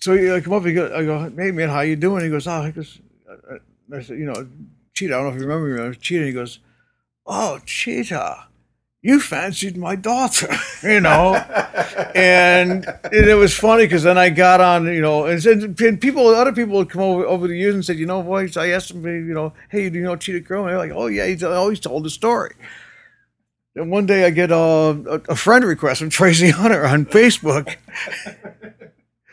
So 0.00 0.14
I 0.34 0.40
come 0.40 0.54
up, 0.54 0.64
he 0.64 0.74
go, 0.74 0.86
I 0.94 1.04
go, 1.04 1.30
hey 1.36 1.52
man, 1.52 1.68
how 1.68 1.80
you 1.80 1.96
doing? 1.96 2.24
He 2.24 2.30
goes, 2.30 2.46
oh, 2.46 2.70
goes, 2.72 2.98
I 3.92 4.02
said, 4.02 4.18
you 4.18 4.24
know, 4.24 4.48
Cheetah. 4.94 5.14
I 5.14 5.18
don't 5.18 5.28
know 5.28 5.34
if 5.34 5.40
you 5.40 5.46
remember 5.46 5.76
me. 5.76 5.82
I 5.82 5.88
was 5.88 5.98
Cheetah. 5.98 6.26
He 6.26 6.32
goes, 6.32 6.58
oh, 7.26 7.60
Cheetah, 7.64 8.48
you 9.02 9.20
fancied 9.20 9.76
my 9.76 9.96
daughter, 9.96 10.48
you 10.82 11.00
know, 11.00 11.34
and, 12.14 12.86
and 12.86 13.12
it 13.12 13.36
was 13.36 13.56
funny 13.56 13.84
because 13.84 14.04
then 14.04 14.16
I 14.16 14.28
got 14.28 14.60
on, 14.60 14.86
you 14.86 15.00
know, 15.00 15.26
and, 15.26 15.42
said, 15.42 15.62
and 15.80 16.00
people, 16.00 16.28
other 16.28 16.52
people 16.52 16.74
would 16.78 16.90
come 16.90 17.02
over 17.02 17.26
over 17.26 17.48
the 17.48 17.56
years 17.56 17.74
and 17.74 17.84
said, 17.84 17.98
you 17.98 18.06
know, 18.06 18.22
boys, 18.22 18.56
I 18.56 18.68
asked 18.68 18.88
them, 18.88 19.04
you 19.04 19.34
know, 19.34 19.52
hey, 19.70 19.90
do 19.90 19.98
you 19.98 20.04
know 20.04 20.16
Cheetah 20.16 20.42
Chrome? 20.46 20.66
And 20.66 20.70
they're 20.70 20.78
like, 20.78 20.92
oh 20.92 21.06
yeah, 21.06 21.26
he's 21.26 21.42
always 21.42 21.80
told 21.80 22.04
the 22.04 22.10
story. 22.10 22.54
And 23.74 23.90
one 23.90 24.04
day 24.04 24.26
I 24.26 24.30
get 24.30 24.50
a, 24.50 25.22
a, 25.28 25.36
friend 25.36 25.64
request 25.64 26.00
from 26.00 26.10
Tracy 26.10 26.50
Hunter 26.60 26.84
on 26.86 27.06
Facebook. 27.06 27.76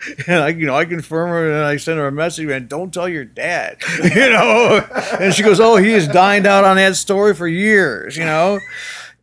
and 0.28 0.44
I, 0.44 0.50
you 0.50 0.66
know, 0.66 0.76
I 0.76 0.86
confirm 0.86 1.30
her 1.30 1.52
and 1.52 1.66
I 1.66 1.78
send 1.78 2.00
her 2.00 2.08
a 2.08 2.12
message 2.12 2.50
and 2.50 2.70
don't 2.70 2.94
tell 2.94 3.10
your 3.10 3.26
dad, 3.26 3.78
you 4.04 4.30
know. 4.30 4.88
And 5.20 5.34
she 5.34 5.44
goes, 5.44 5.60
"Oh, 5.60 5.76
he 5.76 5.92
has 5.92 6.08
dined 6.08 6.48
out 6.48 6.64
on 6.64 6.78
that 6.78 6.96
story 6.96 7.36
for 7.36 7.48
years, 7.48 8.16
you 8.16 8.24
know." 8.24 8.60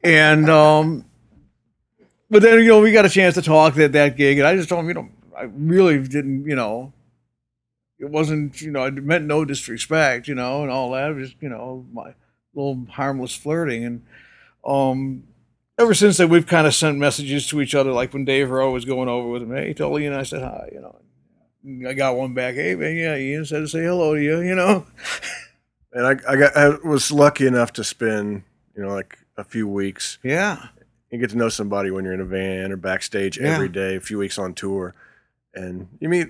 And 0.04 0.50
um, 0.50 1.06
but 2.28 2.42
then 2.42 2.58
you 2.58 2.68
know 2.68 2.80
we 2.80 2.92
got 2.92 3.06
a 3.06 3.10
chance 3.10 3.34
to 3.36 3.42
talk 3.42 3.78
at 3.78 3.92
that 3.92 4.16
gig, 4.16 4.38
and 4.38 4.46
I 4.46 4.54
just 4.54 4.68
told 4.68 4.80
him, 4.80 4.88
you 4.88 4.94
know, 4.94 5.08
I 5.36 5.44
really 5.44 5.98
didn't, 6.06 6.44
you 6.46 6.56
know, 6.56 6.92
it 7.98 8.10
wasn't, 8.10 8.60
you 8.60 8.70
know, 8.70 8.84
I 8.84 8.90
meant 8.90 9.24
no 9.24 9.44
disrespect, 9.44 10.28
you 10.28 10.34
know, 10.34 10.62
and 10.62 10.70
all 10.70 10.90
that. 10.92 11.10
It 11.10 11.14
was 11.14 11.34
you 11.40 11.48
know, 11.48 11.86
my 11.90 12.14
little 12.54 12.86
harmless 12.90 13.34
flirting, 13.34 13.84
and 13.84 14.04
um, 14.66 15.24
ever 15.78 15.94
since 15.94 16.16
then, 16.16 16.28
we've 16.28 16.46
kind 16.46 16.66
of 16.66 16.74
sent 16.74 16.98
messages 16.98 17.46
to 17.48 17.60
each 17.60 17.74
other. 17.74 17.92
Like 17.92 18.12
when 18.12 18.24
Dave 18.24 18.50
Rowe 18.50 18.72
was 18.72 18.84
going 18.84 19.08
over 19.08 19.28
with 19.28 19.42
him, 19.42 19.54
hey, 19.54 19.72
told 19.74 20.00
Ian 20.00 20.12
I 20.14 20.22
said 20.24 20.42
hi, 20.42 20.68
you 20.72 20.80
know. 20.80 21.88
I 21.88 21.94
got 21.94 22.16
one 22.16 22.32
back. 22.34 22.54
Hey, 22.54 22.74
man, 22.76 22.94
yeah, 22.96 23.16
Ian 23.16 23.44
said 23.44 23.58
to 23.60 23.68
say 23.68 23.82
hello 23.82 24.14
to 24.14 24.22
you, 24.22 24.40
you 24.40 24.54
know. 24.54 24.86
And 25.92 26.06
I, 26.06 26.10
I 26.30 26.36
got, 26.36 26.54
I 26.54 26.68
was 26.86 27.10
lucky 27.10 27.46
enough 27.46 27.72
to 27.74 27.84
spend, 27.84 28.42
you 28.76 28.82
know, 28.82 28.92
like 28.92 29.16
a 29.38 29.44
few 29.44 29.66
weeks. 29.66 30.18
Yeah. 30.22 30.66
You 31.10 31.18
get 31.18 31.30
to 31.30 31.38
know 31.38 31.48
somebody 31.48 31.90
when 31.90 32.04
you're 32.04 32.12
in 32.12 32.20
a 32.20 32.24
van 32.26 32.70
or 32.70 32.76
backstage 32.76 33.38
Yeah. 33.38 33.54
every 33.54 33.70
day, 33.70 33.96
a 33.96 34.00
few 34.00 34.18
weeks 34.18 34.38
on 34.38 34.52
tour, 34.52 34.94
and 35.54 35.88
you 35.98 36.10
meet 36.10 36.28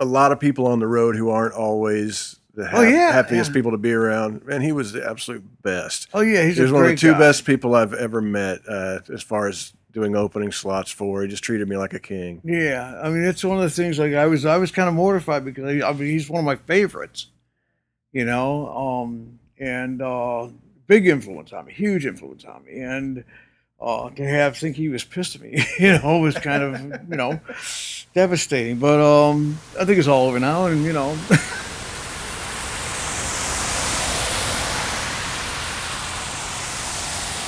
a 0.00 0.06
lot 0.06 0.32
of 0.32 0.40
people 0.40 0.66
on 0.66 0.78
the 0.78 0.86
road 0.86 1.16
who 1.16 1.28
aren't 1.28 1.52
always 1.52 2.40
the 2.54 2.66
hap- 2.66 2.74
Oh, 2.78 2.82
yeah, 2.82 3.12
happiest 3.12 3.50
yeah. 3.50 3.54
people 3.54 3.70
to 3.72 3.78
be 3.78 3.92
around. 3.92 4.42
And 4.50 4.62
he 4.62 4.72
was 4.72 4.92
the 4.92 5.08
absolute 5.08 5.42
best. 5.62 6.08
Oh 6.14 6.20
yeah, 6.20 6.42
he's 6.44 6.56
He 6.56 6.62
was 6.62 6.72
one 6.72 6.84
of 6.84 6.90
the 6.90 6.96
two 6.96 7.12
guy. 7.12 7.18
best 7.18 7.44
people 7.44 7.74
I've 7.74 7.94
ever 7.94 8.20
met 8.20 8.60
uh, 8.68 9.00
as 9.12 9.22
far 9.22 9.48
as 9.48 9.72
doing 9.92 10.16
opening 10.16 10.50
slots 10.52 10.90
for. 10.90 11.22
He 11.22 11.28
just 11.28 11.44
treated 11.44 11.68
me 11.68 11.76
like 11.76 11.94
a 11.94 12.00
king. 12.00 12.40
Yeah, 12.44 13.00
I 13.02 13.10
mean, 13.10 13.22
it's 13.24 13.44
one 13.44 13.56
of 13.58 13.62
the 13.62 13.70
things. 13.70 13.98
Like 13.98 14.14
I 14.14 14.26
was, 14.26 14.44
I 14.44 14.56
was 14.56 14.70
kind 14.72 14.88
of 14.88 14.94
mortified 14.94 15.44
because 15.44 15.64
I, 15.64 15.88
I 15.88 15.92
mean, 15.92 16.08
he's 16.08 16.28
one 16.28 16.40
of 16.40 16.44
my 16.44 16.56
favorites, 16.56 17.26
you 18.12 18.24
know, 18.24 18.68
um, 18.76 19.38
and 19.58 20.02
uh, 20.02 20.48
big 20.86 21.06
influence 21.06 21.52
on 21.52 21.66
me, 21.66 21.72
huge 21.72 22.06
influence 22.06 22.44
on 22.44 22.64
me, 22.64 22.80
and 22.80 23.24
uh, 23.80 24.10
to 24.10 24.26
have 24.26 24.56
think 24.56 24.76
he 24.76 24.88
was 24.88 25.04
pissed 25.04 25.36
at 25.36 25.40
me, 25.42 25.64
you 25.78 25.98
know, 25.98 26.18
was 26.18 26.36
kind 26.38 26.62
of 26.62 26.80
you 27.10 27.16
know 27.16 27.38
devastating. 28.14 28.78
But 28.78 29.00
um, 29.00 29.58
I 29.78 29.84
think 29.84 29.98
it's 29.98 30.08
all 30.08 30.26
over 30.28 30.40
now, 30.40 30.66
and 30.66 30.84
you 30.84 30.92
know. 30.92 31.16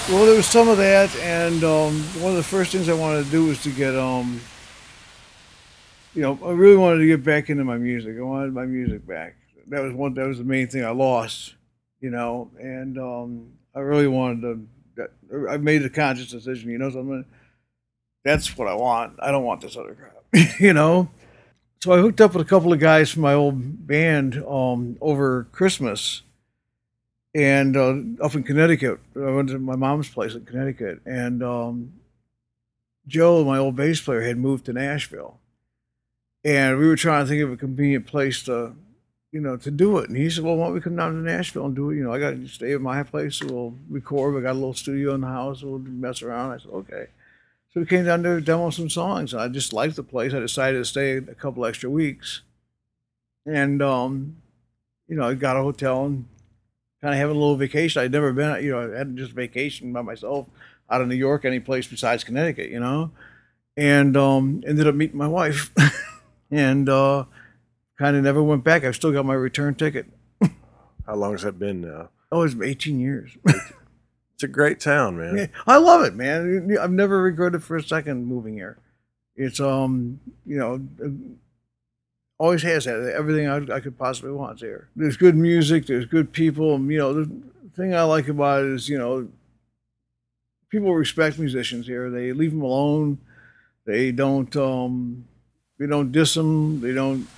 Well, 0.09 0.25
there 0.25 0.37
was 0.37 0.47
some 0.47 0.69
of 0.69 0.77
that, 0.77 1.13
and 1.17 1.65
um, 1.65 2.01
one 2.23 2.31
of 2.31 2.37
the 2.37 2.43
first 2.45 2.71
things 2.71 2.89
I 2.89 2.95
wanted 2.95 3.25
to 3.25 3.31
do 3.33 3.47
was 3.47 3.61
to 3.65 3.71
get, 3.71 3.97
um, 3.97 4.41
you 6.15 6.23
know, 6.23 6.39
I 6.45 6.53
really 6.53 6.77
wanted 6.77 6.99
to 6.99 7.07
get 7.09 7.25
back 7.25 7.51
into 7.51 7.65
my 7.65 7.77
music. 7.77 8.17
I 8.17 8.23
wanted 8.23 8.55
my 8.55 8.67
music 8.67 9.05
back. 9.05 9.35
That 9.67 9.83
was 9.83 9.93
one. 9.93 10.15
That 10.15 10.29
was 10.29 10.39
the 10.39 10.45
main 10.45 10.69
thing 10.69 10.85
I 10.85 10.91
lost, 10.91 11.57
you 12.01 12.11
know, 12.11 12.53
and 12.57 12.97
um, 13.01 13.49
I 13.75 13.81
really 13.81 14.07
wanted 14.07 14.69
to. 14.97 15.09
I 15.51 15.57
made 15.57 15.85
a 15.85 15.91
conscious 15.91 16.31
decision. 16.31 16.71
You 16.71 16.79
know 16.79 16.91
something? 16.91 17.25
That's 18.25 18.57
what 18.57 18.69
I 18.69 18.75
want. 18.75 19.15
I 19.19 19.33
don't 19.33 19.43
want 19.43 19.61
this 19.61 19.77
other 19.77 19.97
crap. 19.97 20.51
you 20.61 20.73
know. 20.73 21.11
So 21.83 21.93
I 21.93 21.99
hooked 21.99 22.21
up 22.21 22.33
with 22.33 22.47
a 22.47 22.49
couple 22.49 22.73
of 22.73 22.79
guys 22.79 23.11
from 23.11 23.23
my 23.23 23.35
old 23.35 23.89
band 23.89 24.37
um, 24.47 24.99
over 25.01 25.49
Christmas 25.51 26.23
and 27.37 27.77
uh, 27.77 28.25
up 28.25 28.35
in 28.35 28.43
Connecticut. 28.43 28.99
I 29.15 29.31
went 29.31 29.51
to 29.51 29.59
my 29.59 29.77
mom's 29.77 30.09
place 30.09 30.35
in 30.35 30.47
Connecticut, 30.47 31.03
and 31.05 31.43
um, 31.43 31.93
Joe, 33.07 33.45
my 33.45 33.59
old 33.59 33.77
bass 33.77 34.01
player, 34.01 34.23
had 34.23 34.39
moved 34.39 34.65
to 34.67 34.73
Nashville, 34.73 35.39
and 36.43 36.79
we 36.79 36.89
were 36.89 36.97
trying 36.97 37.25
to 37.25 37.29
think 37.29 37.43
of 37.43 37.53
a 37.53 37.57
convenient 37.59 38.07
place 38.07 38.43
to, 38.45 38.75
you 39.33 39.41
know, 39.43 39.59
to 39.59 39.71
do 39.71 39.99
it. 39.99 40.09
And 40.09 40.17
he 40.17 40.31
said, 40.31 40.45
"Well, 40.45 40.57
why 40.57 40.65
don't 40.65 40.75
we 40.75 40.81
come 40.81 40.97
down 40.97 41.13
to 41.13 41.19
Nashville 41.19 41.67
and 41.67 41.77
do 41.77 41.91
it? 41.91 41.97
You 41.97 42.05
know, 42.05 42.15
I 42.15 42.19
got 42.19 42.31
to 42.31 42.49
stay 42.49 42.73
at 42.73 42.81
my 42.81 43.03
place. 43.03 43.43
We'll 43.43 43.75
record. 43.91 44.35
We 44.35 44.41
got 44.41 44.53
a 44.53 44.55
little 44.55 44.73
studio 44.73 45.15
in 45.15 45.21
the 45.21 45.27
house. 45.27 45.63
We'll 45.63 45.79
mess 45.79 46.23
around." 46.23 46.53
I 46.53 46.59
said, 46.59 46.71
"Okay." 46.71 47.07
So 47.75 47.81
we 47.81 47.87
came 47.87 48.07
down 48.07 48.23
to 48.23 48.41
demo 48.41 48.71
some 48.71 48.89
songs. 48.89 49.35
and 49.35 49.43
I 49.43 49.49
just 49.49 49.75
liked 49.75 49.97
the 49.97 50.03
place. 50.03 50.33
I 50.33 50.39
decided 50.39 50.79
to 50.79 50.87
stay 50.87 51.19
a 51.19 51.35
couple 51.35 51.67
extra 51.67 51.91
weeks, 51.91 52.41
and 53.45 53.83
um, 53.83 54.37
you 55.07 55.17
know, 55.17 55.29
I 55.29 55.35
got 55.35 55.59
a 55.59 55.63
hotel 55.63 56.07
and 56.07 56.25
kind 57.01 57.15
of 57.15 57.21
having 57.21 57.37
a 57.37 57.39
little 57.39 57.57
vacation. 57.57 58.03
I'd 58.03 58.13
never 58.13 58.33
been, 58.33 58.65
you 58.65 58.73
know, 58.73 58.93
I 58.93 58.99
hadn't 58.99 59.17
just 59.17 59.33
vacation 59.33 59.93
by 59.93 60.03
myself 60.03 60.49
out 60.91 61.01
of 61.01 61.09
New 61.09 61.17
York, 61.17 61.45
any 61.45 61.61
place 61.61 61.87
besides 61.87 62.25
Connecticut, 62.25 62.71
you 62.71 62.81
know, 62.81 63.11
and 63.77 64.17
um, 64.17 64.63
ended 64.67 64.87
up 64.87 64.95
meeting 64.95 65.19
my 65.19 65.29
wife, 65.29 65.73
and 66.51 66.89
uh, 66.89 67.25
kind 67.99 68.17
of 68.17 68.23
never 68.23 68.43
went 68.43 68.65
back. 68.65 68.85
I've 68.85 68.97
still 68.97 69.13
got 69.13 69.27
my 69.27 69.35
return 69.35 69.75
ticket. 69.75 70.07
How 71.07 71.15
long 71.15 71.33
has 71.33 71.43
that 71.43 71.59
been 71.59 71.83
now? 71.83 72.09
Oh, 72.33 72.43
it's 72.43 72.57
18 72.61 72.99
years. 72.99 73.37
It's 74.37 74.43
a 74.43 74.49
great 74.49 74.81
town, 74.81 75.17
man. 75.17 75.35
Yeah, 75.35 75.47
I 75.67 75.79
love 75.79 76.05
it, 76.05 76.15
man. 76.15 76.77
I've 76.79 76.91
never 76.91 77.23
regretted 77.23 77.65
for 77.65 77.75
a 77.75 77.83
second 77.83 78.27
moving 78.27 78.53
here. 78.53 78.77
It's 79.35 79.61
um, 79.61 80.21
you 80.45 80.59
know, 80.59 80.77
always 82.39 82.63
has 82.63 82.85
that. 82.85 83.15
everything 83.17 83.49
I, 83.49 83.77
I 83.77 83.81
could 83.81 83.99
possibly 83.99 84.33
want 84.33 84.61
here. 84.61 84.89
There's 84.97 85.17
good 85.17 85.37
music, 85.37 85.87
there's 85.87 86.07
good 86.07 86.33
people. 86.33 86.79
You 86.81 86.99
know, 86.99 87.13
the 87.15 87.31
thing 87.75 87.95
I 87.95 88.03
like 88.03 88.29
about 88.29 88.65
it 88.65 88.73
is, 88.73 88.89
you 88.89 88.99
know, 88.99 89.29
people 90.71 90.95
respect 90.95 91.39
musicians 91.39 91.87
here. 91.87 92.11
They 92.11 92.33
leave 92.33 92.51
them 92.53 92.63
alone. 92.63 93.19
They 93.87 94.13
don't 94.13 94.55
um, 94.57 95.27
they 95.79 95.87
don't 95.87 96.13
diss 96.13 96.35
them. 96.35 96.81
They 96.81 96.93
don't 96.93 97.29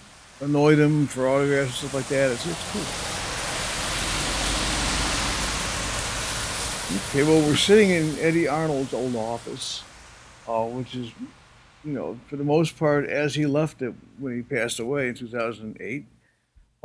annoy 0.41 0.77
them 0.77 1.07
for 1.07 1.29
autographs 1.29 1.83
and 1.83 1.91
stuff 1.91 1.95
like 1.95 2.09
that. 2.09 2.33
It's, 2.33 2.47
it's 2.47 2.73
cool. 2.73 3.09
Okay, 7.11 7.23
well, 7.23 7.47
we're 7.47 7.57
sitting 7.57 7.91
in 7.91 8.19
Eddy 8.19 8.49
Arnold's 8.49 8.95
old 8.95 9.15
office, 9.15 9.83
uh, 10.49 10.65
which 10.65 10.95
is, 10.95 11.13
you 11.85 11.93
know, 11.93 12.19
for 12.29 12.37
the 12.37 12.45
most 12.45 12.79
part, 12.79 13.09
as 13.09 13.35
he 13.35 13.47
left 13.47 13.83
it 13.83 13.95
when 14.19 14.37
he 14.37 14.43
passed 14.43 14.79
away 14.79 15.09
in 15.09 15.15
2008. 15.15 16.05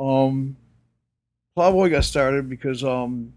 Um, 0.00 0.56
Plowboy 1.56 1.90
got 1.90 2.04
started 2.04 2.48
because 2.48 2.82
um, 2.82 3.32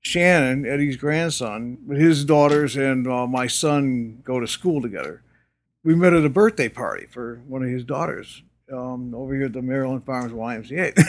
Shannon, 0.00 0.66
Eddy's 0.66 0.96
grandson, 0.96 1.78
his 1.90 2.24
daughters 2.24 2.76
and 2.76 3.06
uh, 3.06 3.26
my 3.26 3.46
son 3.46 4.22
go 4.24 4.40
to 4.40 4.46
school 4.46 4.82
together. 4.82 5.22
We 5.82 5.94
met 5.94 6.12
at 6.12 6.24
a 6.24 6.30
birthday 6.30 6.68
party 6.68 7.06
for 7.06 7.40
one 7.46 7.62
of 7.62 7.70
his 7.70 7.84
daughters 7.84 8.42
um, 8.70 9.14
over 9.14 9.34
here 9.34 9.46
at 9.46 9.54
the 9.54 9.62
Maryland 9.62 10.04
Farms 10.04 10.32
YMCA, 10.32 11.02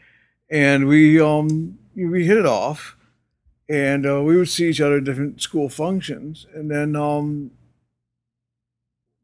and 0.50 0.86
we 0.86 1.18
um, 1.18 1.78
we 1.96 2.26
hit 2.26 2.36
it 2.36 2.46
off 2.46 2.96
and 3.68 4.06
uh, 4.06 4.22
we 4.22 4.36
would 4.36 4.48
see 4.48 4.68
each 4.68 4.80
other 4.80 4.96
at 4.96 5.04
different 5.04 5.42
school 5.42 5.68
functions. 5.68 6.46
And 6.54 6.70
then 6.70 6.96
um, 6.96 7.50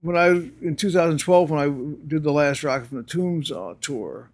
when 0.04 0.18
I 0.18 0.28
in 0.28 0.76
2012 0.76 1.50
when 1.50 1.58
I 1.58 2.06
did 2.06 2.22
the 2.22 2.30
last 2.30 2.62
Rocket 2.62 2.88
from 2.88 2.98
the 2.98 3.04
Tombs 3.04 3.50
uh, 3.50 3.72
tour, 3.80 4.30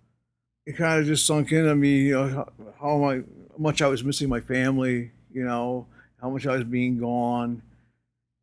it 0.67 0.77
kind 0.77 1.01
of 1.01 1.07
just 1.07 1.25
sunk 1.25 1.53
in 1.53 1.59
into 1.59 1.77
me, 1.77 2.01
you 2.01 2.15
know, 2.15 2.29
how, 2.29 2.53
how 2.81 3.05
I, 3.05 3.23
much 3.57 3.81
I 3.81 3.87
was 3.87 4.03
missing 4.03 4.29
my 4.29 4.41
family, 4.41 5.13
you 5.33 5.45
know, 5.45 5.87
how 6.21 6.29
much 6.29 6.45
I 6.45 6.57
was 6.57 6.65
being 6.65 6.99
gone, 6.99 7.63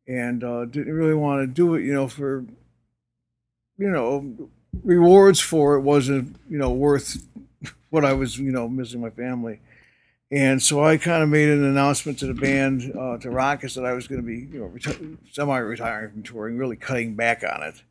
and 0.06 0.42
uh, 0.42 0.64
didn't 0.64 0.94
really 0.94 1.12
want 1.12 1.42
to 1.42 1.46
do 1.46 1.74
it, 1.74 1.84
you 1.84 1.92
know, 1.92 2.08
for 2.08 2.46
you 3.76 3.90
know 3.90 4.48
rewards 4.82 5.38
for 5.38 5.74
it 5.74 5.82
wasn't 5.82 6.34
you 6.48 6.56
know 6.56 6.70
worth 6.70 7.26
what 7.90 8.06
I 8.06 8.14
was 8.14 8.38
you 8.38 8.52
know 8.52 8.70
missing 8.70 9.02
my 9.02 9.10
family. 9.10 9.60
And 10.30 10.62
so 10.62 10.84
I 10.84 10.98
kind 10.98 11.22
of 11.22 11.30
made 11.30 11.48
an 11.48 11.64
announcement 11.64 12.18
to 12.18 12.26
the 12.26 12.34
band, 12.34 12.92
uh, 12.98 13.16
to 13.18 13.30
Rockets, 13.30 13.74
that 13.74 13.86
I 13.86 13.94
was 13.94 14.06
going 14.06 14.20
to 14.20 14.26
be, 14.26 14.40
you 14.52 14.60
know, 14.60 14.68
reti- 14.68 15.16
semi-retiring 15.32 16.10
from 16.10 16.22
touring, 16.22 16.58
really 16.58 16.76
cutting 16.76 17.14
back 17.14 17.42
on 17.42 17.62
it. 17.62 17.82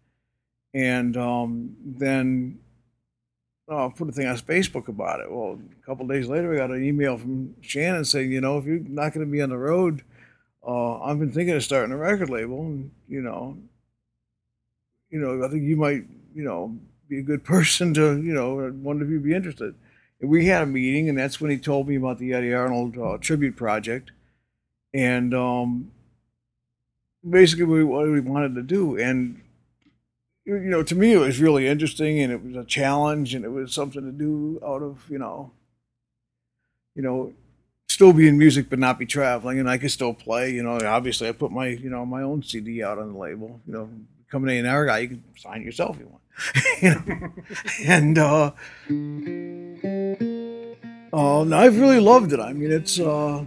And 0.74 1.18
um, 1.18 1.76
then 1.84 2.60
uh, 3.68 3.90
put 3.90 4.10
a 4.10 4.12
thing 4.12 4.28
on 4.28 4.38
Facebook 4.38 4.88
about 4.88 5.20
it. 5.22 5.32
Well, 5.32 5.60
a 5.82 5.86
couple 5.86 6.06
days 6.06 6.28
later, 6.28 6.54
I 6.54 6.58
got 6.58 6.70
an 6.70 6.84
email 6.84 7.18
from 7.18 7.56
Shannon 7.62 8.06
saying, 8.06 8.32
you 8.32 8.42
know, 8.42 8.60
if 8.60 8.66
you're 8.66 8.80
not 8.80 9.14
going 9.14 9.26
to 9.26 9.32
be 9.32 9.42
on 9.42 9.50
the 9.50 9.58
road, 9.58 10.04
uh, 10.66 11.00
I've 11.00 11.18
been 11.18 11.32
thinking 11.32 11.56
of 11.56 11.64
starting 11.64 11.92
a 11.92 11.98
record 11.98 12.30
label, 12.30 12.62
and 12.62 12.92
you 13.08 13.22
know, 13.22 13.58
you 15.10 15.20
know, 15.20 15.44
I 15.44 15.50
think 15.50 15.64
you 15.64 15.78
might, 15.78 16.04
you 16.36 16.44
know, 16.44 16.78
be 17.10 17.20
a 17.20 17.24
good 17.24 17.44
person 17.46 17.94
to, 17.96 18.22
you 18.22 18.34
know, 18.34 18.70
one 18.70 19.02
of 19.02 19.10
you 19.10 19.20
be 19.20 19.34
interested 19.34 19.74
we 20.22 20.48
had 20.48 20.64
a 20.64 20.66
meeting, 20.66 21.10
and 21.10 21.18
that's 21.18 21.40
when 21.40 21.52
he 21.52 21.58
told 21.58 21.88
me 21.88 21.96
about 21.96 22.18
the 22.18 22.34
Eddy 22.34 22.54
Arnold 22.54 22.98
uh, 22.98 23.18
tribute 23.20 23.56
project, 23.56 24.12
and 24.94 25.34
um, 25.34 25.92
basically 27.28 27.84
what 27.84 28.08
we 28.08 28.20
wanted 28.20 28.56
to 28.56 28.64
do. 28.64 28.98
And 28.98 29.42
you 30.46 30.60
know, 30.60 30.82
to 30.82 30.96
me, 30.96 31.14
it 31.14 31.20
was 31.20 31.40
really 31.40 31.68
interesting, 31.68 32.20
and 32.20 32.32
it 32.32 32.44
was 32.44 32.56
a 32.56 32.66
challenge, 32.66 33.36
and 33.36 33.46
it 33.46 33.50
was 33.50 33.74
something 33.74 34.02
to 34.02 34.12
do 34.12 34.60
out 34.66 34.82
of 34.82 35.04
you 35.10 35.20
know, 35.20 35.52
you 36.96 37.04
know, 37.04 37.34
still 37.88 38.14
be 38.14 38.28
in 38.28 38.38
music 38.38 38.70
but 38.70 38.80
not 38.80 38.98
be 38.98 39.06
traveling, 39.06 39.60
and 39.60 39.70
I 39.70 39.78
could 39.78 39.92
still 39.92 40.14
play. 40.14 40.52
You 40.52 40.64
know, 40.64 40.80
obviously, 40.84 41.28
I 41.28 41.32
put 41.34 41.52
my 41.52 41.68
you 41.68 41.90
know 41.90 42.06
my 42.06 42.24
own 42.24 42.42
CD 42.42 42.82
out 42.82 42.98
on 42.98 43.14
the 43.14 43.20
label. 43.20 43.62
You 43.68 43.74
know, 43.74 43.90
coming 44.32 44.56
in 44.56 44.66
an 44.66 44.72
hour 44.72 44.86
guy, 44.86 45.00
you 45.00 45.08
can 45.10 45.24
sign 45.38 45.62
yourself 45.62 45.98
if 45.98 46.02
you 46.02 46.08
want. 46.08 46.24
you 46.82 46.90
know, 46.90 47.34
and. 47.86 48.18
uh 48.18 49.97
Oh, 51.14 51.54
I've 51.54 51.80
really 51.80 52.00
loved 52.00 52.34
it. 52.34 52.40
I 52.40 52.54
mean, 52.54 52.72
it's. 52.72 53.00
Uh, 53.00 53.38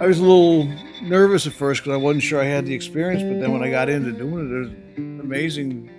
I 0.00 0.06
was 0.06 0.18
a 0.18 0.22
little 0.22 0.64
nervous 1.02 1.46
at 1.46 1.52
first 1.52 1.82
because 1.82 1.94
I 1.94 1.96
wasn't 1.96 2.22
sure 2.22 2.40
I 2.40 2.44
had 2.44 2.66
the 2.66 2.74
experience, 2.74 3.22
but 3.22 3.40
then 3.40 3.52
when 3.52 3.62
I 3.62 3.70
got 3.70 3.88
into 3.88 4.12
doing 4.12 4.46
it, 4.46 4.54
it 4.54 4.60
was 4.60 4.70
amazing 5.20 5.90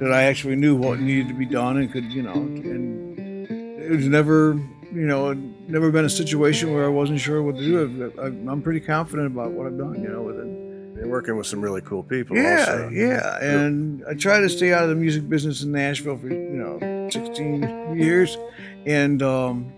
that 0.00 0.12
I 0.12 0.24
actually 0.24 0.56
knew 0.56 0.76
what 0.76 1.00
needed 1.00 1.28
to 1.28 1.34
be 1.34 1.46
done 1.46 1.78
and 1.78 1.92
could, 1.92 2.04
you 2.12 2.22
know, 2.22 2.32
and 2.32 3.48
it 3.48 3.90
was 3.90 4.06
never, 4.06 4.54
you 4.92 5.06
know, 5.06 5.32
never 5.68 5.90
been 5.90 6.04
a 6.04 6.10
situation 6.10 6.72
where 6.72 6.84
I 6.84 6.88
wasn't 6.88 7.20
sure 7.20 7.42
what 7.42 7.56
to 7.56 7.62
do. 7.62 8.12
I, 8.18 8.26
am 8.26 8.62
pretty 8.62 8.80
confident 8.80 9.26
about 9.26 9.52
what 9.52 9.66
I've 9.66 9.78
done, 9.78 10.02
you 10.02 10.08
know, 10.08 10.22
with 10.22 10.38
it. 10.38 10.66
You're 10.96 11.08
working 11.08 11.36
with 11.36 11.46
some 11.46 11.60
really 11.60 11.82
cool 11.82 12.02
people. 12.02 12.36
Yeah, 12.36 12.60
also. 12.60 12.88
yeah, 12.88 13.38
and 13.44 14.02
I 14.08 14.14
try 14.14 14.40
to 14.40 14.48
stay 14.48 14.72
out 14.72 14.84
of 14.84 14.88
the 14.88 14.94
music 14.94 15.28
business 15.28 15.62
in 15.62 15.70
Nashville 15.72 16.16
for 16.16 16.28
you 16.28 16.34
know 16.34 16.78
16 17.10 17.98
years, 17.98 18.36
and 18.84 19.22
um, 19.22 19.72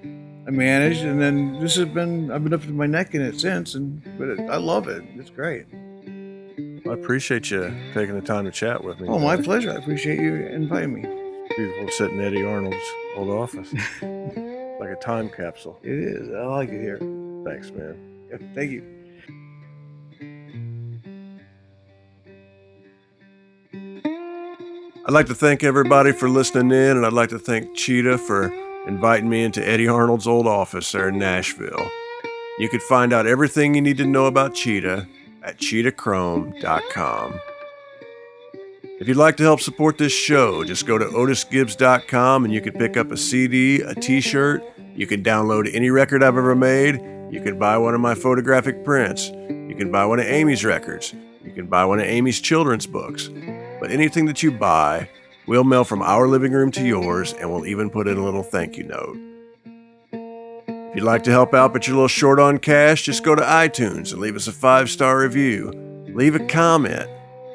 I 0.46 0.50
managed, 0.50 1.02
and 1.02 1.20
then 1.20 1.60
this 1.60 1.76
has 1.76 1.86
been 1.86 2.30
I've 2.30 2.42
been 2.44 2.54
up 2.54 2.62
to 2.62 2.70
my 2.70 2.86
neck 2.86 3.14
in 3.14 3.22
it 3.22 3.38
since, 3.40 3.74
and 3.74 4.02
but 4.18 4.28
it, 4.28 4.40
I 4.50 4.56
love 4.56 4.88
it. 4.88 5.02
It's 5.16 5.30
great. 5.30 5.66
I 6.88 6.94
appreciate 6.94 7.50
you 7.50 7.74
taking 7.92 8.14
the 8.14 8.24
time 8.24 8.44
to 8.46 8.50
chat 8.50 8.82
with 8.82 8.98
me. 8.98 9.08
Oh, 9.08 9.18
my 9.18 9.36
pleasure. 9.36 9.70
I 9.70 9.74
appreciate 9.74 10.20
you 10.20 10.34
inviting 10.34 10.94
me. 10.94 11.02
Beautiful 11.54 11.86
to 11.86 11.92
sit 11.92 12.10
in 12.12 12.20
Eddy 12.20 12.42
Arnold's 12.42 12.76
old 13.14 13.28
office, 13.28 13.72
like 14.02 14.90
a 14.90 14.98
time 15.02 15.28
capsule. 15.28 15.78
It 15.82 15.98
is. 15.98 16.28
I 16.32 16.44
like 16.44 16.70
it 16.70 16.80
here. 16.80 16.98
Thanks, 17.44 17.70
man. 17.70 17.96
Yeah, 18.30 18.38
thank 18.54 18.70
you. 18.70 18.97
I'd 25.08 25.14
like 25.14 25.28
to 25.28 25.34
thank 25.34 25.64
everybody 25.64 26.12
for 26.12 26.28
listening 26.28 26.70
in, 26.70 26.98
and 26.98 27.06
I'd 27.06 27.14
like 27.14 27.30
to 27.30 27.38
thank 27.38 27.74
Cheetah 27.74 28.18
for 28.18 28.52
inviting 28.86 29.26
me 29.26 29.42
into 29.42 29.66
Eddy 29.66 29.88
Arnold's 29.88 30.26
old 30.26 30.46
office 30.46 30.92
there 30.92 31.08
in 31.08 31.18
Nashville. 31.18 31.88
You 32.58 32.68
can 32.68 32.80
find 32.80 33.14
out 33.14 33.26
everything 33.26 33.74
you 33.74 33.80
need 33.80 33.96
to 33.96 34.04
know 34.04 34.26
about 34.26 34.54
Cheetah 34.54 35.08
at 35.42 35.56
cheetahchrome.com. 35.56 37.40
If 39.00 39.08
you'd 39.08 39.16
like 39.16 39.38
to 39.38 39.44
help 39.44 39.62
support 39.62 39.96
this 39.96 40.12
show, 40.12 40.62
just 40.62 40.86
go 40.86 40.98
to 40.98 41.06
otisgibbs.com 41.06 42.44
and 42.44 42.52
you 42.52 42.60
can 42.60 42.74
pick 42.74 42.98
up 42.98 43.10
a 43.10 43.16
CD, 43.16 43.80
a 43.80 43.94
t 43.94 44.20
shirt. 44.20 44.62
You 44.94 45.06
can 45.06 45.22
download 45.22 45.74
any 45.74 45.88
record 45.88 46.22
I've 46.22 46.36
ever 46.36 46.54
made. 46.54 46.96
You 47.32 47.40
can 47.40 47.58
buy 47.58 47.78
one 47.78 47.94
of 47.94 48.02
my 48.02 48.14
photographic 48.14 48.84
prints. 48.84 49.30
You 49.30 49.74
can 49.74 49.90
buy 49.90 50.04
one 50.04 50.20
of 50.20 50.26
Amy's 50.26 50.66
records. 50.66 51.14
You 51.42 51.52
can 51.52 51.66
buy 51.66 51.86
one 51.86 51.98
of 51.98 52.04
Amy's 52.04 52.42
children's 52.42 52.86
books. 52.86 53.30
But 53.80 53.90
anything 53.90 54.26
that 54.26 54.42
you 54.42 54.50
buy, 54.50 55.08
we'll 55.46 55.64
mail 55.64 55.84
from 55.84 56.02
our 56.02 56.28
living 56.28 56.52
room 56.52 56.70
to 56.72 56.84
yours 56.84 57.32
and 57.32 57.50
we'll 57.50 57.66
even 57.66 57.90
put 57.90 58.08
in 58.08 58.18
a 58.18 58.24
little 58.24 58.42
thank 58.42 58.76
you 58.76 58.84
note. 58.84 59.16
If 60.12 60.96
you'd 60.96 61.04
like 61.04 61.22
to 61.24 61.30
help 61.30 61.54
out 61.54 61.72
but 61.72 61.86
you're 61.86 61.94
a 61.94 61.98
little 61.98 62.08
short 62.08 62.40
on 62.40 62.58
cash, 62.58 63.02
just 63.02 63.22
go 63.22 63.34
to 63.34 63.42
iTunes 63.42 64.12
and 64.12 64.20
leave 64.20 64.36
us 64.36 64.48
a 64.48 64.52
five 64.52 64.90
star 64.90 65.18
review. 65.20 65.70
Leave 66.08 66.34
a 66.34 66.46
comment. 66.46 67.08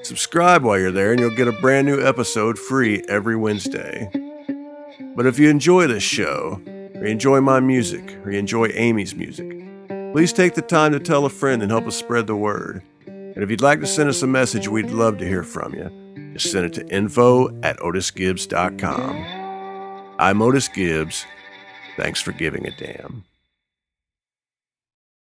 Subscribe 0.04 0.64
while 0.64 0.78
you're 0.78 0.92
there, 0.92 1.12
and 1.12 1.20
you'll 1.20 1.36
get 1.36 1.48
a 1.48 1.54
brand 1.54 1.88
new 1.88 2.06
episode 2.06 2.60
free 2.60 3.04
every 3.08 3.36
Wednesday. 3.36 4.10
But 5.16 5.26
if 5.26 5.40
you 5.40 5.50
enjoy 5.50 5.88
this 5.88 6.04
show, 6.04 6.62
or 6.66 7.06
you 7.06 7.12
enjoy 7.12 7.40
my 7.40 7.60
music, 7.60 8.18
or 8.26 8.32
you 8.32 8.38
enjoy 8.38 8.68
Amy's 8.74 9.16
music, 9.16 9.50
please 10.12 10.34
take 10.34 10.56
the 10.56 10.62
time 10.62 10.92
to 10.92 11.00
tell 11.00 11.26
a 11.26 11.30
friend 11.30 11.62
and 11.62 11.72
help 11.72 11.88
us 11.88 11.96
spread 11.96 12.28
the 12.28 12.36
word. 12.36 12.84
And 13.08 13.38
if 13.38 13.50
you'd 13.50 13.62
like 13.62 13.80
to 13.80 13.88
send 13.88 14.10
us 14.10 14.22
a 14.22 14.28
message, 14.28 14.68
we'd 14.68 14.92
love 14.92 15.18
to 15.20 15.28
hear 15.28 15.44
from 15.44 15.74
you. 15.74 16.03
Just 16.34 16.52
send 16.52 16.66
it 16.66 16.74
to 16.74 16.88
info 16.88 17.50
at 17.62 17.78
otisgibbs.com. 17.78 19.26
I'm 20.20 20.42
Otis 20.42 20.68
Gibbs. 20.68 21.26
Thanks 21.96 22.22
for 22.22 22.32
giving 22.32 22.68
a 22.68 22.72
damn. 22.72 23.24